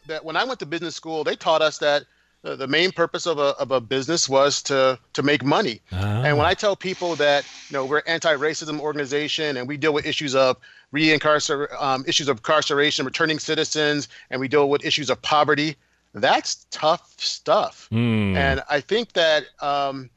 that 0.08 0.24
when 0.24 0.36
I 0.36 0.44
went 0.44 0.60
to 0.60 0.66
business 0.66 0.96
school, 0.96 1.24
they 1.24 1.36
taught 1.36 1.62
us 1.62 1.78
that 1.80 2.06
uh, 2.44 2.56
the 2.56 2.68
main 2.68 2.92
purpose 2.92 3.26
of 3.26 3.38
a, 3.38 3.56
of 3.60 3.72
a 3.72 3.80
business 3.82 4.28
was 4.28 4.62
to 4.64 4.98
to 5.14 5.24
make 5.24 5.44
money. 5.44 5.82
And 5.92 6.38
when 6.38 6.46
I 6.46 6.54
tell 6.54 6.76
people 6.76 7.16
that 7.18 7.46
you 7.70 7.74
know 7.74 7.86
we're 7.86 8.00
an 8.00 8.08
anti-racism 8.08 8.80
organization 8.80 9.58
and 9.58 9.68
we 9.68 9.78
deal 9.78 9.94
with 9.94 10.06
issues 10.06 10.36
of 10.36 10.58
reincarcer 10.94 11.68
um, 11.82 12.04
issues 12.08 12.28
of 12.28 12.38
incarceration, 12.38 13.06
returning 13.06 13.40
citizens, 13.40 14.08
and 14.30 14.40
we 14.40 14.48
deal 14.48 14.70
with 14.70 14.86
issues 14.86 15.10
of 15.10 15.22
poverty, 15.22 15.76
that's 16.14 16.66
tough 16.72 17.14
stuff. 17.18 17.88
And 18.36 18.62
I 18.70 18.82
think 18.82 19.14
that 19.14 19.46
um, 19.62 20.10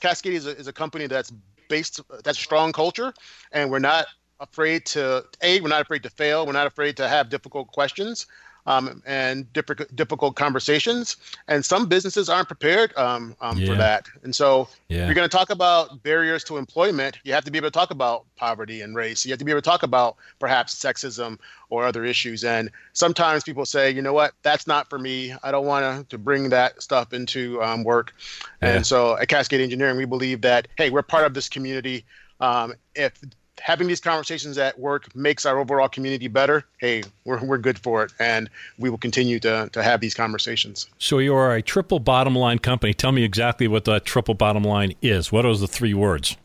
Cascade 0.00 0.34
is 0.34 0.46
a, 0.46 0.56
is 0.56 0.66
a 0.66 0.72
company 0.72 1.06
that's 1.06 1.32
based 1.72 2.00
that's 2.22 2.38
a 2.38 2.42
strong 2.42 2.70
culture, 2.70 3.14
and 3.50 3.70
we're 3.70 3.78
not 3.78 4.04
afraid 4.40 4.84
to 4.84 5.24
a 5.42 5.60
we're 5.62 5.68
not 5.68 5.80
afraid 5.80 6.02
to 6.02 6.10
fail. 6.10 6.44
We're 6.46 6.52
not 6.52 6.66
afraid 6.66 6.98
to 6.98 7.08
have 7.08 7.30
difficult 7.30 7.68
questions. 7.68 8.26
Um, 8.64 9.02
and 9.06 9.52
difficult, 9.52 9.94
difficult 9.96 10.36
conversations, 10.36 11.16
and 11.48 11.64
some 11.64 11.86
businesses 11.86 12.28
aren't 12.28 12.46
prepared 12.46 12.96
um, 12.96 13.34
um, 13.40 13.58
Yeah. 13.58 13.66
for 13.66 13.74
that. 13.74 14.06
And 14.22 14.36
so, 14.36 14.68
Yeah. 14.88 15.06
you're 15.06 15.16
going 15.16 15.28
to 15.28 15.36
talk 15.36 15.50
about 15.50 16.04
barriers 16.04 16.44
to 16.44 16.58
employment, 16.58 17.18
you 17.24 17.32
have 17.32 17.44
to 17.44 17.50
be 17.50 17.58
able 17.58 17.66
to 17.68 17.72
talk 17.72 17.90
about 17.90 18.24
poverty 18.36 18.82
and 18.82 18.94
race. 18.94 19.26
You 19.26 19.32
have 19.32 19.40
to 19.40 19.44
be 19.44 19.50
able 19.50 19.62
to 19.62 19.68
talk 19.68 19.82
about 19.82 20.14
perhaps 20.38 20.76
sexism 20.76 21.38
or 21.70 21.84
other 21.84 22.04
issues. 22.04 22.44
And 22.44 22.70
sometimes 22.92 23.42
people 23.42 23.66
say, 23.66 23.90
you 23.90 24.00
know 24.00 24.12
what, 24.12 24.32
that's 24.42 24.68
not 24.68 24.88
for 24.88 24.98
me. 24.98 25.34
I 25.42 25.50
don't 25.50 25.66
want 25.66 26.08
to, 26.10 26.18
bring 26.18 26.50
that 26.50 26.80
stuff 26.80 27.12
into 27.12 27.60
um, 27.64 27.82
work. 27.82 28.14
Yeah. 28.62 28.76
And 28.76 28.86
so 28.86 29.16
at 29.16 29.26
Cascade 29.26 29.60
Engineering, 29.60 29.96
we 29.96 30.04
believe 30.04 30.40
that, 30.42 30.68
hey, 30.76 30.88
we're 30.88 31.02
part 31.02 31.24
of 31.24 31.34
this 31.34 31.48
community. 31.48 32.04
Um, 32.38 32.74
if 32.94 33.12
having 33.60 33.86
these 33.86 34.00
conversations 34.00 34.58
at 34.58 34.78
work 34.78 35.14
makes 35.14 35.46
our 35.46 35.58
overall 35.58 35.88
community 35.88 36.28
better, 36.28 36.64
hey, 36.78 37.02
we're, 37.24 37.42
we're 37.44 37.58
good 37.58 37.78
for 37.78 38.02
it. 38.02 38.12
And 38.18 38.50
we 38.78 38.90
will 38.90 38.98
continue 38.98 39.38
to, 39.40 39.68
to 39.72 39.82
have 39.82 40.00
these 40.00 40.14
conversations. 40.14 40.88
So 40.98 41.18
you 41.18 41.34
are 41.34 41.54
a 41.54 41.62
triple 41.62 42.00
bottom 42.00 42.34
line 42.34 42.58
company. 42.58 42.94
Tell 42.94 43.12
me 43.12 43.24
exactly 43.24 43.68
what 43.68 43.84
that 43.84 44.04
triple 44.04 44.34
bottom 44.34 44.64
line 44.64 44.94
is. 45.02 45.30
What 45.30 45.46
are 45.46 45.56
the 45.56 45.68
three 45.68 45.94
words? 45.94 46.36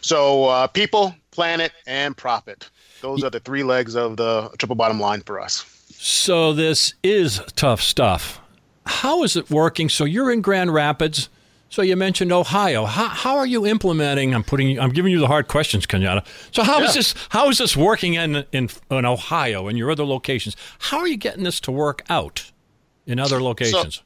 So 0.00 0.44
uh, 0.44 0.66
people, 0.66 1.14
planet, 1.30 1.72
and 1.86 2.16
profit. 2.16 2.68
Those 3.00 3.24
are 3.24 3.30
the 3.30 3.40
three 3.40 3.62
legs 3.62 3.96
of 3.96 4.16
the 4.16 4.50
triple 4.58 4.76
bottom 4.76 5.00
line 5.00 5.22
for 5.22 5.40
us. 5.40 5.64
So 5.90 6.52
this 6.52 6.94
is 7.02 7.40
tough 7.56 7.80
stuff. 7.80 8.40
How 8.86 9.22
is 9.22 9.36
it 9.36 9.50
working? 9.50 9.88
So 9.88 10.04
you're 10.04 10.32
in 10.32 10.40
Grand 10.40 10.74
Rapids. 10.74 11.28
So 11.72 11.80
you 11.80 11.96
mentioned 11.96 12.32
Ohio. 12.32 12.84
How, 12.84 13.08
how 13.08 13.36
are 13.38 13.46
you 13.46 13.64
implementing? 13.64 14.34
I'm 14.34 14.44
putting. 14.44 14.78
I'm 14.78 14.90
giving 14.90 15.10
you 15.10 15.18
the 15.18 15.26
hard 15.26 15.48
questions, 15.48 15.86
Kenyatta. 15.86 16.22
So 16.50 16.62
how 16.64 16.82
is 16.82 16.90
Yeah. 16.90 16.98
this? 16.98 17.14
How 17.30 17.48
is 17.48 17.56
this 17.56 17.74
working 17.74 18.12
in, 18.12 18.44
in 18.52 18.68
in 18.90 19.06
Ohio 19.06 19.68
and 19.68 19.78
your 19.78 19.90
other 19.90 20.04
locations? 20.04 20.54
How 20.78 20.98
are 20.98 21.08
you 21.08 21.16
getting 21.16 21.44
this 21.44 21.60
to 21.60 21.72
work 21.72 22.02
out 22.10 22.52
in 23.06 23.18
other 23.18 23.42
locations? 23.42 24.02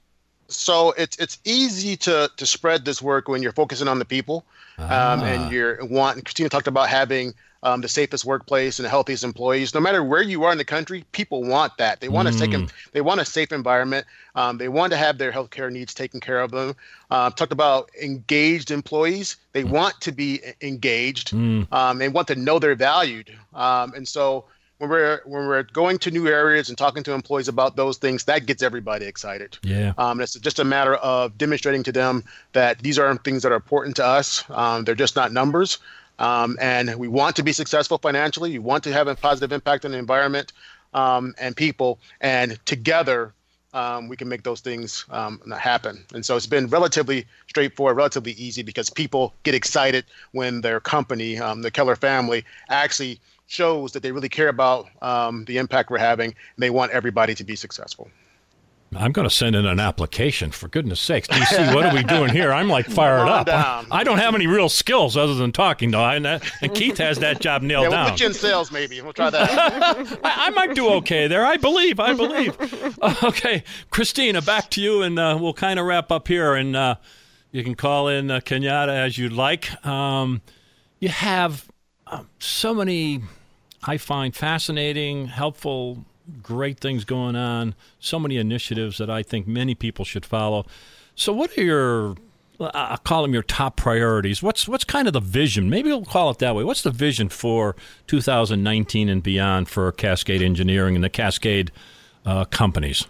so 0.49 0.93
it's 0.97 1.17
it's 1.17 1.39
easy 1.45 1.97
to 1.97 2.31
to 2.37 2.47
spread 2.47 2.85
this 2.85 3.03
work 3.03 3.27
when 3.27 3.43
you're 3.43 3.51
focusing 3.51 3.89
on 3.89 3.99
the 3.99 4.05
people 4.05 4.45
um, 4.79 5.21
and 5.23 5.53
you're 5.53 5.85
want 5.87 6.25
christina 6.25 6.49
talked 6.49 6.67
about 6.67 6.89
having 6.89 7.35
um, 7.63 7.81
the 7.81 7.89
safest 7.89 8.25
workplace 8.25 8.79
and 8.79 8.85
the 8.87 8.91
healthiest 8.91 9.25
employees. 9.25 9.75
No 9.75 9.81
matter 9.81 10.05
where 10.05 10.23
you 10.23 10.45
are 10.45 10.53
in 10.53 10.59
the 10.59 10.65
country 10.65 11.05
people 11.13 11.43
want 11.43 11.77
that. 11.79 12.01
They 12.01 12.09
want 12.09 12.29
a 12.29 12.33
second 12.33 12.73
they 12.93 13.01
want 13.01 13.21
a 13.21 13.25
safe 13.25 13.51
environment. 13.53 14.07
Um, 14.37 14.59
they 14.59 14.69
want 14.69 14.93
to 14.93 14.97
have 14.97 15.19
their 15.19 15.33
healthcare 15.33 15.71
needs 15.73 15.93
taken 15.95 16.21
care 16.21 16.41
of 16.41 16.51
them. 16.53 16.77
Uh, 17.11 17.31
talked 17.31 17.53
about 17.53 17.91
engaged 18.01 18.71
employees. 18.71 19.37
They 19.53 19.65
want 19.65 20.01
to 20.03 20.13
be 20.13 20.41
engaged 20.61 21.33
um, 21.73 21.99
they 21.99 22.09
want 22.09 22.29
to 22.29 22.37
know 22.37 22.59
they're 22.59 22.77
valued. 22.77 23.31
Um, 23.55 23.95
and 23.95 24.07
so 24.07 24.45
when 24.79 24.91
we're 24.91 25.21
when 25.25 25.47
we're 25.47 25.63
going 25.63 25.99
to 25.99 26.11
new 26.11 26.29
areas 26.29 26.69
and 26.69 26.77
talking 26.77 27.03
to 27.05 27.13
employees 27.13 27.49
about 27.49 27.77
those 27.77 27.97
things, 27.97 28.25
that 28.25 28.47
gets 28.47 28.63
everybody 28.63 29.07
excited. 29.07 29.59
Yeah. 29.63 29.93
Um, 29.97 30.21
it's 30.21 30.35
just 30.35 30.59
a 30.59 30.65
matter 30.65 30.97
of 30.97 31.39
demonstrating 31.39 31.83
to 31.85 31.93
them 31.93 32.25
that 32.53 32.81
these 32.81 32.99
are 32.99 33.15
things 33.17 33.43
that 33.43 33.53
are 33.53 33.57
important 33.57 33.97
to 33.97 34.05
us. 34.05 34.45
Um, 34.51 34.85
they're 34.85 34.95
just 34.95 35.17
not 35.17 35.33
numbers. 35.33 35.79
Um, 36.19 36.57
and 36.61 36.95
we 36.97 37.09
want 37.09 37.37
to 37.37 37.43
be 37.43 37.53
successful 37.53 37.99
financially. 37.99 38.53
We 38.53 38.59
want 38.59 38.85
to 38.85 38.93
have 38.93 39.07
a 39.07 39.15
positive 39.15 39.53
impact 39.53 39.85
on 39.85 39.93
the 39.93 39.99
environment 39.99 40.53
um, 40.95 41.35
and 41.39 41.55
people. 41.55 41.99
And 42.21 42.59
together, 42.65 43.35
um, 43.75 44.09
we 44.09 44.17
can 44.17 44.29
make 44.29 44.43
those 44.43 44.61
things 44.61 45.05
um, 45.11 45.39
happen. 45.59 46.05
And 46.15 46.25
so 46.25 46.35
it's 46.37 46.47
been 46.47 46.69
relatively 46.69 47.27
straightforward, 47.49 47.97
relatively 47.97 48.33
easy 48.33 48.63
because 48.63 48.89
people 48.89 49.35
get 49.43 49.55
excited 49.55 50.07
when 50.33 50.63
their 50.63 50.81
company, 50.81 51.39
um, 51.39 51.61
the 51.61 51.71
Keller 51.71 51.97
family, 51.97 52.45
actually 52.71 53.21
shows 53.47 53.93
that 53.93 54.03
they 54.03 54.13
really 54.13 54.29
care 54.29 54.49
about 54.49 54.89
um, 55.03 55.45
the 55.47 55.59
impact 55.59 55.91
we're 55.91 55.99
having 55.99 56.29
and 56.31 56.63
they 56.63 56.71
want 56.71 56.93
everybody 56.93 57.35
to 57.35 57.45
be 57.45 57.57
successful. 57.57 58.09
I'm 58.95 59.11
going 59.11 59.29
to 59.29 59.35
send 59.35 59.57
in 59.57 59.67
an 59.67 59.81
application. 59.81 60.53
For 60.53 60.69
goodness 60.69 61.01
sakes, 61.01 61.27
DC, 61.27 61.75
what 61.75 61.85
are 61.85 61.93
we 61.93 62.05
doing 62.05 62.31
here? 62.31 62.53
I'm 62.53 62.69
like 62.69 62.87
fired 62.87 63.29
up. 63.29 63.45
down. 63.47 63.87
I 63.91 64.05
don't 64.05 64.19
have 64.19 64.35
any 64.37 64.47
real 64.47 64.69
skills 64.69 65.17
other 65.17 65.35
than 65.35 65.51
talking, 65.51 65.91
though. 65.91 66.05
And, 66.05 66.25
that, 66.25 66.49
and 66.63 66.73
Keith 66.73 66.97
has 66.99 67.19
that 67.19 67.41
job 67.41 67.63
nailed 67.63 67.83
Yeah, 67.83 67.89
we'll 67.89 67.99
down. 67.99 68.11
put 68.13 68.21
you 68.21 68.27
in 68.29 68.33
sales 68.35 68.71
maybe. 68.71 69.01
We'll 69.03 69.13
try 69.13 69.29
that. 69.31 69.51
I, 70.25 70.47
I 70.47 70.51
might 70.51 70.75
do 70.77 70.89
okay 70.95 71.27
there. 71.27 71.45
I 71.45 71.57
believe. 71.57 71.99
I 72.01 72.15
believe. 72.15 72.57
Okay, 73.25 73.65
Christina, 73.91 74.41
back 74.41 74.71
to 74.71 74.81
you, 74.81 75.03
and 75.03 75.19
uh, 75.19 75.37
we'll 75.41 75.53
kind 75.53 75.79
of 75.81 75.87
wrap 75.87 76.11
up 76.13 76.29
here. 76.29 76.55
And 76.55 76.75
uh, 76.77 76.95
you 77.51 77.65
can 77.65 77.75
call 77.75 78.09
in 78.09 78.31
uh, 78.31 78.39
Kenyatta 78.41 78.89
as 78.89 79.19
you'd 79.19 79.33
like. 79.33 79.85
Um, 79.85 80.43
you 81.01 81.09
have 81.09 81.67
so 82.39 82.75
many, 82.75 83.23
I 83.83 83.97
find 83.99 84.35
fascinating, 84.35 85.27
helpful, 85.27 86.05
great 86.43 86.81
things 86.81 87.05
going 87.05 87.37
on. 87.37 87.75
So 87.99 88.19
many 88.19 88.37
initiatives 88.37 88.99
that 88.99 89.11
I 89.11 89.23
think 89.23 89.47
many 89.47 89.75
people 89.75 90.05
should 90.05 90.27
follow. 90.27 90.67
So, 91.15 91.33
what 91.33 91.57
are 91.57 91.63
your 91.63 92.17
I'll 92.59 92.97
call 92.99 93.23
them 93.23 93.35
your 93.35 93.43
top 93.43 93.77
priorities. 93.77 94.43
What's 94.43 94.67
what's 94.67 94.85
kind 94.85 95.07
of 95.07 95.13
the 95.13 95.21
vision? 95.21 95.69
Maybe 95.69 95.91
we'll 95.91 96.05
call 96.05 96.31
it 96.31 96.39
that 96.39 96.55
way. 96.55 96.65
What's 96.65 96.83
the 96.83 96.91
vision 96.91 97.29
for 97.29 97.77
2019 98.07 99.09
and 99.09 99.23
beyond 99.23 99.69
for 99.69 99.93
Cascade 99.93 100.43
Engineering 100.43 100.95
and 100.95 101.05
the 101.05 101.11
Cascade 101.11 101.71
uh, 102.25 102.45
companies? 102.47 103.07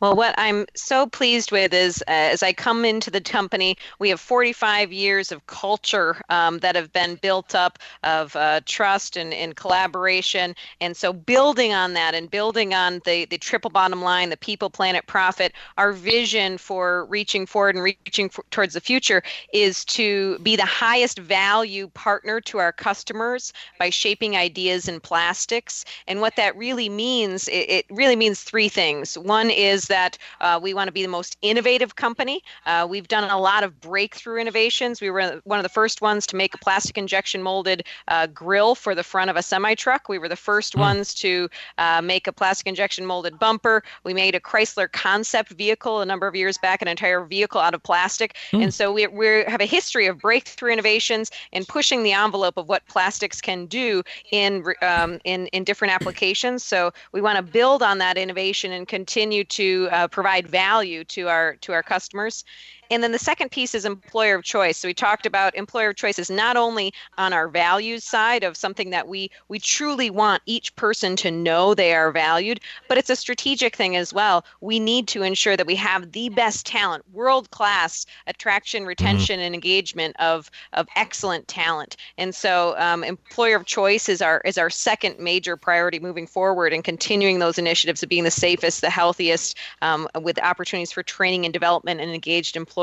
Well, 0.00 0.16
what 0.16 0.34
I'm 0.38 0.64
so 0.74 1.06
pleased 1.06 1.52
with 1.52 1.74
is 1.74 2.02
uh, 2.08 2.32
as 2.32 2.42
I 2.42 2.54
come 2.54 2.86
into 2.86 3.10
the 3.10 3.20
company, 3.20 3.76
we 3.98 4.08
have 4.08 4.18
45 4.18 4.94
years 4.94 5.30
of 5.30 5.46
culture 5.46 6.16
um, 6.30 6.58
that 6.60 6.74
have 6.74 6.90
been 6.90 7.16
built 7.16 7.54
up 7.54 7.78
of 8.02 8.34
uh, 8.34 8.62
trust 8.64 9.18
and, 9.18 9.34
and 9.34 9.54
collaboration. 9.54 10.54
And 10.80 10.96
so, 10.96 11.12
building 11.12 11.74
on 11.74 11.92
that 11.92 12.14
and 12.14 12.30
building 12.30 12.72
on 12.72 13.02
the, 13.04 13.26
the 13.26 13.36
triple 13.36 13.68
bottom 13.68 14.00
line, 14.00 14.30
the 14.30 14.38
people, 14.38 14.70
planet, 14.70 15.06
profit, 15.06 15.52
our 15.76 15.92
vision 15.92 16.56
for 16.56 17.04
reaching 17.04 17.44
forward 17.44 17.74
and 17.74 17.84
reaching 17.84 18.30
for, 18.30 18.42
towards 18.50 18.72
the 18.72 18.80
future 18.80 19.22
is 19.52 19.84
to 19.84 20.38
be 20.38 20.56
the 20.56 20.64
highest 20.64 21.18
value 21.18 21.88
partner 21.88 22.40
to 22.40 22.56
our 22.56 22.72
customers 22.72 23.52
by 23.78 23.90
shaping 23.90 24.34
ideas 24.34 24.88
in 24.88 24.98
plastics. 24.98 25.84
And 26.08 26.22
what 26.22 26.36
that 26.36 26.56
really 26.56 26.88
means, 26.88 27.48
it, 27.48 27.68
it 27.68 27.86
really 27.90 28.16
means 28.16 28.40
three 28.40 28.70
things. 28.70 29.18
One 29.18 29.50
is 29.50 29.89
that 29.90 30.16
uh, 30.40 30.58
we 30.60 30.72
want 30.72 30.88
to 30.88 30.92
be 30.92 31.02
the 31.02 31.08
most 31.08 31.36
innovative 31.42 31.96
company. 31.96 32.42
Uh, 32.64 32.86
we've 32.88 33.08
done 33.08 33.28
a 33.30 33.38
lot 33.38 33.62
of 33.62 33.78
breakthrough 33.80 34.40
innovations. 34.40 35.00
We 35.02 35.10
were 35.10 35.42
one 35.44 35.58
of 35.58 35.62
the 35.62 35.68
first 35.68 36.00
ones 36.00 36.26
to 36.28 36.36
make 36.36 36.54
a 36.54 36.58
plastic 36.58 36.96
injection 36.96 37.42
molded 37.42 37.84
uh, 38.08 38.26
grill 38.28 38.74
for 38.74 38.94
the 38.94 39.02
front 39.02 39.28
of 39.28 39.36
a 39.36 39.42
semi 39.42 39.74
truck. 39.74 40.08
We 40.08 40.18
were 40.18 40.28
the 40.28 40.36
first 40.36 40.76
ones 40.76 41.14
to 41.16 41.48
uh, 41.78 42.00
make 42.00 42.26
a 42.26 42.32
plastic 42.32 42.66
injection 42.66 43.04
molded 43.04 43.38
bumper. 43.38 43.82
We 44.04 44.14
made 44.14 44.34
a 44.34 44.40
Chrysler 44.40 44.90
concept 44.90 45.50
vehicle 45.50 46.00
a 46.00 46.06
number 46.06 46.26
of 46.26 46.34
years 46.34 46.56
back, 46.56 46.80
an 46.80 46.88
entire 46.88 47.24
vehicle 47.24 47.60
out 47.60 47.74
of 47.74 47.82
plastic. 47.82 48.36
And 48.52 48.72
so 48.72 48.92
we, 48.92 49.06
we 49.08 49.44
have 49.46 49.60
a 49.60 49.66
history 49.66 50.06
of 50.06 50.18
breakthrough 50.18 50.72
innovations 50.72 51.30
and 51.52 51.66
pushing 51.66 52.02
the 52.02 52.12
envelope 52.12 52.56
of 52.56 52.68
what 52.68 52.86
plastics 52.86 53.40
can 53.40 53.66
do 53.66 54.02
in 54.30 54.64
um, 54.82 55.18
in 55.24 55.46
in 55.48 55.64
different 55.64 55.92
applications. 55.92 56.62
So 56.62 56.92
we 57.12 57.20
want 57.20 57.36
to 57.36 57.42
build 57.42 57.82
on 57.82 57.98
that 57.98 58.16
innovation 58.16 58.72
and 58.72 58.86
continue 58.86 59.44
to 59.44 59.79
uh, 59.88 60.08
provide 60.08 60.46
value 60.48 61.04
to 61.04 61.28
our 61.28 61.56
to 61.56 61.72
our 61.72 61.82
customers. 61.82 62.44
And 62.90 63.04
then 63.04 63.12
the 63.12 63.18
second 63.18 63.52
piece 63.52 63.74
is 63.74 63.84
employer 63.84 64.34
of 64.34 64.42
choice. 64.42 64.76
So 64.76 64.88
we 64.88 64.94
talked 64.94 65.24
about 65.24 65.54
employer 65.54 65.90
of 65.90 65.96
choice 65.96 66.18
is 66.18 66.28
not 66.28 66.56
only 66.56 66.92
on 67.18 67.32
our 67.32 67.46
values 67.46 68.02
side 68.02 68.42
of 68.42 68.56
something 68.56 68.90
that 68.90 69.06
we 69.06 69.30
we 69.48 69.60
truly 69.60 70.10
want 70.10 70.42
each 70.44 70.74
person 70.74 71.14
to 71.16 71.30
know 71.30 71.72
they 71.72 71.94
are 71.94 72.10
valued, 72.10 72.58
but 72.88 72.98
it's 72.98 73.08
a 73.08 73.16
strategic 73.16 73.76
thing 73.76 73.94
as 73.94 74.12
well. 74.12 74.44
We 74.60 74.80
need 74.80 75.06
to 75.08 75.22
ensure 75.22 75.56
that 75.56 75.68
we 75.68 75.76
have 75.76 76.10
the 76.10 76.30
best 76.30 76.66
talent, 76.66 77.04
world 77.12 77.50
class 77.52 78.06
attraction, 78.26 78.84
retention, 78.84 79.38
and 79.38 79.54
engagement 79.54 80.16
of 80.18 80.50
of 80.72 80.88
excellent 80.96 81.46
talent. 81.46 81.96
And 82.18 82.34
so 82.34 82.74
um, 82.76 83.04
employer 83.04 83.56
of 83.56 83.66
choice 83.66 84.08
is 84.08 84.20
our 84.20 84.40
is 84.44 84.58
our 84.58 84.70
second 84.70 85.20
major 85.20 85.56
priority 85.56 86.00
moving 86.00 86.26
forward 86.26 86.72
and 86.72 86.82
continuing 86.82 87.38
those 87.38 87.56
initiatives 87.56 88.02
of 88.02 88.08
being 88.08 88.24
the 88.24 88.32
safest, 88.32 88.80
the 88.80 88.90
healthiest, 88.90 89.56
um, 89.80 90.08
with 90.20 90.42
opportunities 90.42 90.90
for 90.90 91.04
training 91.04 91.44
and 91.44 91.52
development 91.52 92.00
and 92.00 92.10
engaged 92.10 92.56
employees. 92.56 92.79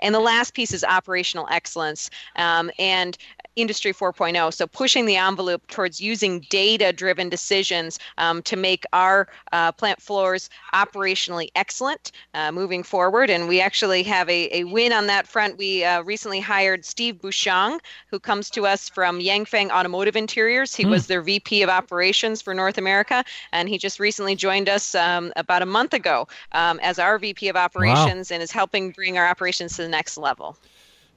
And 0.00 0.14
the 0.14 0.20
last 0.20 0.54
piece 0.54 0.72
is 0.72 0.84
operational 0.84 1.46
excellence. 1.50 2.10
Um, 2.36 2.70
and 2.78 3.16
Industry 3.56 3.92
4.0. 3.92 4.52
So 4.54 4.66
pushing 4.66 5.06
the 5.06 5.16
envelope 5.16 5.66
towards 5.68 6.00
using 6.00 6.40
data-driven 6.50 7.28
decisions 7.28 7.98
um, 8.18 8.42
to 8.42 8.56
make 8.56 8.84
our 8.92 9.28
uh, 9.52 9.72
plant 9.72 10.00
floors 10.00 10.50
operationally 10.72 11.48
excellent 11.54 12.12
uh, 12.34 12.52
moving 12.52 12.82
forward. 12.82 13.30
And 13.30 13.48
we 13.48 13.60
actually 13.60 14.02
have 14.04 14.28
a, 14.28 14.48
a 14.56 14.64
win 14.64 14.92
on 14.92 15.06
that 15.08 15.26
front. 15.26 15.58
We 15.58 15.84
uh, 15.84 16.02
recently 16.02 16.40
hired 16.40 16.84
Steve 16.84 17.16
Bouchang, 17.16 17.80
who 18.08 18.18
comes 18.18 18.50
to 18.50 18.66
us 18.66 18.88
from 18.88 19.20
Yanfeng 19.20 19.70
Automotive 19.70 20.16
Interiors. 20.16 20.74
He 20.74 20.84
mm. 20.84 20.90
was 20.90 21.06
their 21.06 21.22
VP 21.22 21.62
of 21.62 21.68
Operations 21.68 22.40
for 22.40 22.54
North 22.54 22.78
America, 22.78 23.24
and 23.52 23.68
he 23.68 23.78
just 23.78 24.00
recently 24.00 24.36
joined 24.36 24.68
us 24.68 24.94
um, 24.94 25.32
about 25.36 25.62
a 25.62 25.66
month 25.66 25.92
ago 25.92 26.28
um, 26.52 26.78
as 26.82 26.98
our 26.98 27.18
VP 27.18 27.48
of 27.48 27.56
Operations 27.56 28.30
wow. 28.30 28.34
and 28.34 28.42
is 28.42 28.50
helping 28.50 28.90
bring 28.90 29.18
our 29.18 29.26
operations 29.26 29.76
to 29.76 29.82
the 29.82 29.88
next 29.88 30.16
level. 30.16 30.56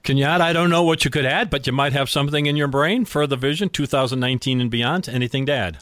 Kenyatta, 0.04 0.42
I 0.42 0.52
don't 0.52 0.70
know 0.70 0.84
what 0.84 1.06
you 1.06 1.12
could 1.12 1.26
add, 1.26 1.50
but 1.50 1.66
you 1.66 1.72
might 1.72 1.94
have 1.94 2.10
something 2.10 2.46
in 2.46 2.58
your 2.58 2.68
brain 2.68 3.06
for 3.06 3.26
the 3.26 3.38
vision 3.38 3.70
2019 3.70 4.60
and 4.60 4.70
beyond. 4.70 5.08
Anything 5.08 5.46
to 5.46 5.54
add? 5.54 5.78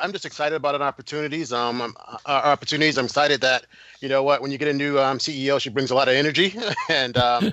I'm 0.00 0.12
just 0.12 0.24
excited 0.24 0.54
about 0.54 0.80
opportunities. 0.80 1.52
Um, 1.52 1.80
uh, 1.82 2.18
our 2.26 2.44
opportunities. 2.44 2.96
I'm 2.96 3.06
excited 3.06 3.40
that 3.40 3.66
you 4.00 4.08
know 4.08 4.22
what 4.22 4.40
when 4.40 4.52
you 4.52 4.58
get 4.58 4.68
a 4.68 4.72
new 4.72 5.00
um, 5.00 5.18
CEO, 5.18 5.60
she 5.60 5.70
brings 5.70 5.90
a 5.90 5.96
lot 5.96 6.06
of 6.06 6.14
energy, 6.14 6.54
and 6.88 7.16
um, 7.16 7.52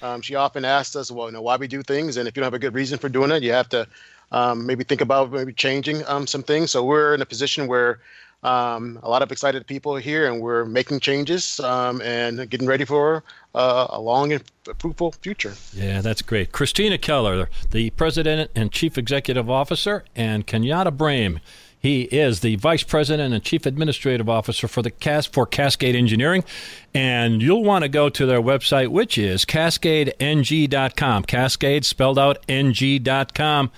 um, 0.00 0.22
she 0.22 0.34
often 0.34 0.64
asks 0.64 0.96
us, 0.96 1.10
well, 1.10 1.26
you 1.26 1.32
know, 1.32 1.42
why 1.42 1.56
we 1.56 1.68
do 1.68 1.82
things, 1.82 2.16
and 2.16 2.26
if 2.26 2.34
you 2.34 2.40
don't 2.40 2.46
have 2.46 2.54
a 2.54 2.58
good 2.58 2.74
reason 2.74 2.98
for 2.98 3.10
doing 3.10 3.30
it, 3.30 3.42
you 3.42 3.52
have 3.52 3.68
to 3.70 3.86
um, 4.32 4.64
maybe 4.64 4.82
think 4.82 5.02
about 5.02 5.30
maybe 5.30 5.52
changing 5.52 6.06
um, 6.06 6.26
some 6.26 6.42
things. 6.42 6.70
So 6.70 6.82
we're 6.84 7.14
in 7.14 7.20
a 7.20 7.26
position 7.26 7.66
where 7.66 8.00
um, 8.42 8.98
a 9.02 9.08
lot 9.10 9.22
of 9.22 9.30
excited 9.30 9.66
people 9.66 9.96
here, 9.96 10.30
and 10.30 10.40
we're 10.40 10.64
making 10.64 11.00
changes 11.00 11.60
um, 11.60 12.00
and 12.00 12.48
getting 12.48 12.66
ready 12.66 12.84
for 12.84 13.22
uh, 13.54 13.86
a 13.90 14.00
long 14.00 14.32
and 14.32 14.42
fruitful 14.78 15.12
future. 15.12 15.54
Yeah, 15.74 16.00
that's 16.00 16.22
great. 16.22 16.52
Christina 16.52 16.96
Keller, 16.98 17.50
the 17.70 17.90
President 17.90 18.50
and 18.54 18.72
Chief 18.72 18.96
Executive 18.96 19.50
Officer, 19.50 20.04
and 20.16 20.46
Kenyatta 20.46 20.96
Brame. 20.96 21.40
He 21.78 22.02
is 22.02 22.40
the 22.40 22.56
Vice 22.56 22.82
President 22.82 23.32
and 23.32 23.42
Chief 23.42 23.64
Administrative 23.64 24.28
Officer 24.28 24.68
for 24.68 24.82
the 24.82 24.90
Cas- 24.90 25.24
for 25.26 25.46
Cascade 25.46 25.96
Engineering, 25.96 26.44
and 26.92 27.40
you'll 27.40 27.64
want 27.64 27.84
to 27.84 27.88
go 27.88 28.10
to 28.10 28.26
their 28.26 28.42
website, 28.42 28.88
which 28.88 29.16
is 29.16 29.46
cascadeng.com. 29.46 31.24
Cascade 31.24 31.84
spelled 31.86 32.18
out 32.18 32.44
ng.com. 32.48 33.70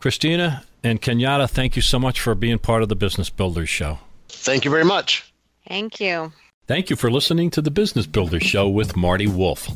Christina, 0.00 0.64
and 0.86 1.02
Kenyatta, 1.02 1.50
thank 1.50 1.76
you 1.76 1.82
so 1.82 1.98
much 1.98 2.20
for 2.20 2.34
being 2.34 2.58
part 2.58 2.82
of 2.82 2.88
the 2.88 2.96
Business 2.96 3.28
Builders 3.28 3.68
Show. 3.68 3.98
Thank 4.28 4.64
you 4.64 4.70
very 4.70 4.84
much. 4.84 5.30
Thank 5.68 6.00
you. 6.00 6.32
Thank 6.66 6.88
you 6.90 6.96
for 6.96 7.10
listening 7.10 7.50
to 7.50 7.60
the 7.60 7.70
Business 7.70 8.06
Builders 8.06 8.42
Show 8.42 8.66
with 8.68 8.96
Marty 8.96 9.26
Wolff. 9.26 9.68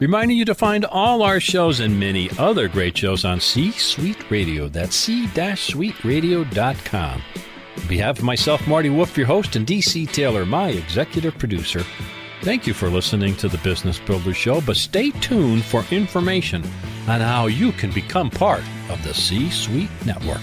Reminding 0.00 0.36
you 0.36 0.44
to 0.44 0.54
find 0.54 0.84
all 0.84 1.22
our 1.22 1.40
shows 1.40 1.80
and 1.80 1.98
many 1.98 2.30
other 2.38 2.68
great 2.68 2.96
shows 2.96 3.24
on 3.24 3.40
C 3.40 3.72
Suite 3.72 4.30
Radio. 4.30 4.68
That's 4.68 4.94
c-suiteradio.com. 4.96 7.22
On 7.76 7.88
behalf 7.88 8.18
of 8.18 8.24
myself, 8.24 8.68
Marty 8.68 8.90
Wolff, 8.90 9.16
your 9.16 9.26
host, 9.26 9.56
and 9.56 9.66
DC 9.66 10.12
Taylor, 10.12 10.46
my 10.46 10.68
executive 10.70 11.36
producer, 11.38 11.82
thank 12.42 12.66
you 12.66 12.74
for 12.74 12.88
listening 12.88 13.34
to 13.36 13.48
the 13.48 13.58
Business 13.58 13.98
Builders 13.98 14.36
Show, 14.36 14.60
but 14.60 14.76
stay 14.76 15.10
tuned 15.10 15.64
for 15.64 15.84
information 15.90 16.62
on 17.08 17.20
how 17.20 17.46
you 17.46 17.72
can 17.72 17.90
become 17.92 18.30
part 18.30 18.62
of 18.90 19.02
the 19.04 19.14
C 19.14 19.50
Suite 19.50 19.90
Network. 20.04 20.40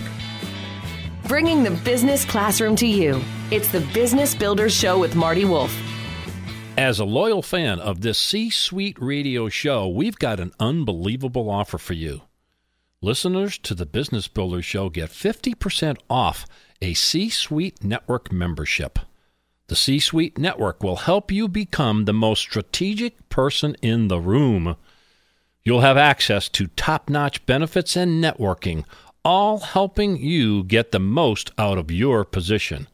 Bringing 1.27 1.63
the 1.63 1.71
business 1.71 2.25
classroom 2.25 2.75
to 2.77 2.87
you. 2.87 3.21
It's 3.51 3.71
the 3.71 3.81
Business 3.93 4.35
Builders 4.35 4.73
Show 4.73 4.99
with 4.99 5.15
Marty 5.15 5.45
Wolff. 5.45 5.75
As 6.77 6.99
a 6.99 7.05
loyal 7.05 7.41
fan 7.41 7.79
of 7.79 8.01
this 8.01 8.17
C 8.17 8.49
Suite 8.49 8.97
radio 8.99 9.49
show, 9.49 9.87
we've 9.87 10.17
got 10.17 10.39
an 10.39 10.53
unbelievable 10.59 11.49
offer 11.49 11.77
for 11.77 11.93
you. 11.93 12.21
Listeners 13.01 13.57
to 13.59 13.73
the 13.73 13.85
Business 13.85 14.27
Builders 14.27 14.65
Show 14.65 14.89
get 14.89 15.09
50% 15.09 15.97
off 16.09 16.45
a 16.81 16.93
C 16.93 17.29
Suite 17.29 17.83
Network 17.83 18.31
membership. 18.31 18.99
The 19.71 19.77
C 19.77 19.99
Suite 19.99 20.37
Network 20.37 20.83
will 20.83 20.97
help 20.97 21.31
you 21.31 21.47
become 21.47 22.03
the 22.03 22.11
most 22.11 22.41
strategic 22.41 23.29
person 23.29 23.77
in 23.81 24.09
the 24.09 24.19
room. 24.19 24.75
You'll 25.63 25.79
have 25.79 25.95
access 25.95 26.49
to 26.49 26.67
top 26.67 27.09
notch 27.09 27.45
benefits 27.45 27.95
and 27.95 28.21
networking, 28.21 28.83
all 29.23 29.59
helping 29.59 30.17
you 30.17 30.65
get 30.65 30.91
the 30.91 30.99
most 30.99 31.51
out 31.57 31.77
of 31.77 31.89
your 31.89 32.25
position. 32.25 32.89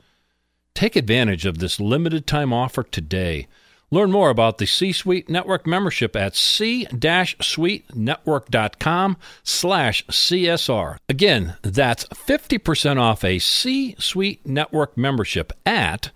Take 0.75 0.95
advantage 0.95 1.47
of 1.47 1.57
this 1.57 1.79
limited 1.79 2.27
time 2.27 2.53
offer 2.53 2.83
today. 2.83 3.47
Learn 3.89 4.11
more 4.11 4.29
about 4.29 4.59
the 4.59 4.67
C-Suite 4.67 5.29
Network 5.29 5.65
membership 5.65 6.15
at 6.15 6.35
c-suitenetwork.com 6.35 9.17
slash 9.43 10.05
CSR. 10.05 10.97
Again, 11.09 11.55
that's 11.63 12.05
50% 12.05 13.01
off 13.01 13.23
a 13.23 13.39
C-Suite 13.39 14.45
Network 14.45 14.95
membership 14.95 15.51
at 15.65 16.11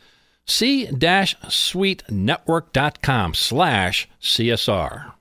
c-suitenetwork.com 0.46 3.34
slash 3.34 4.10
CSR. 4.22 5.14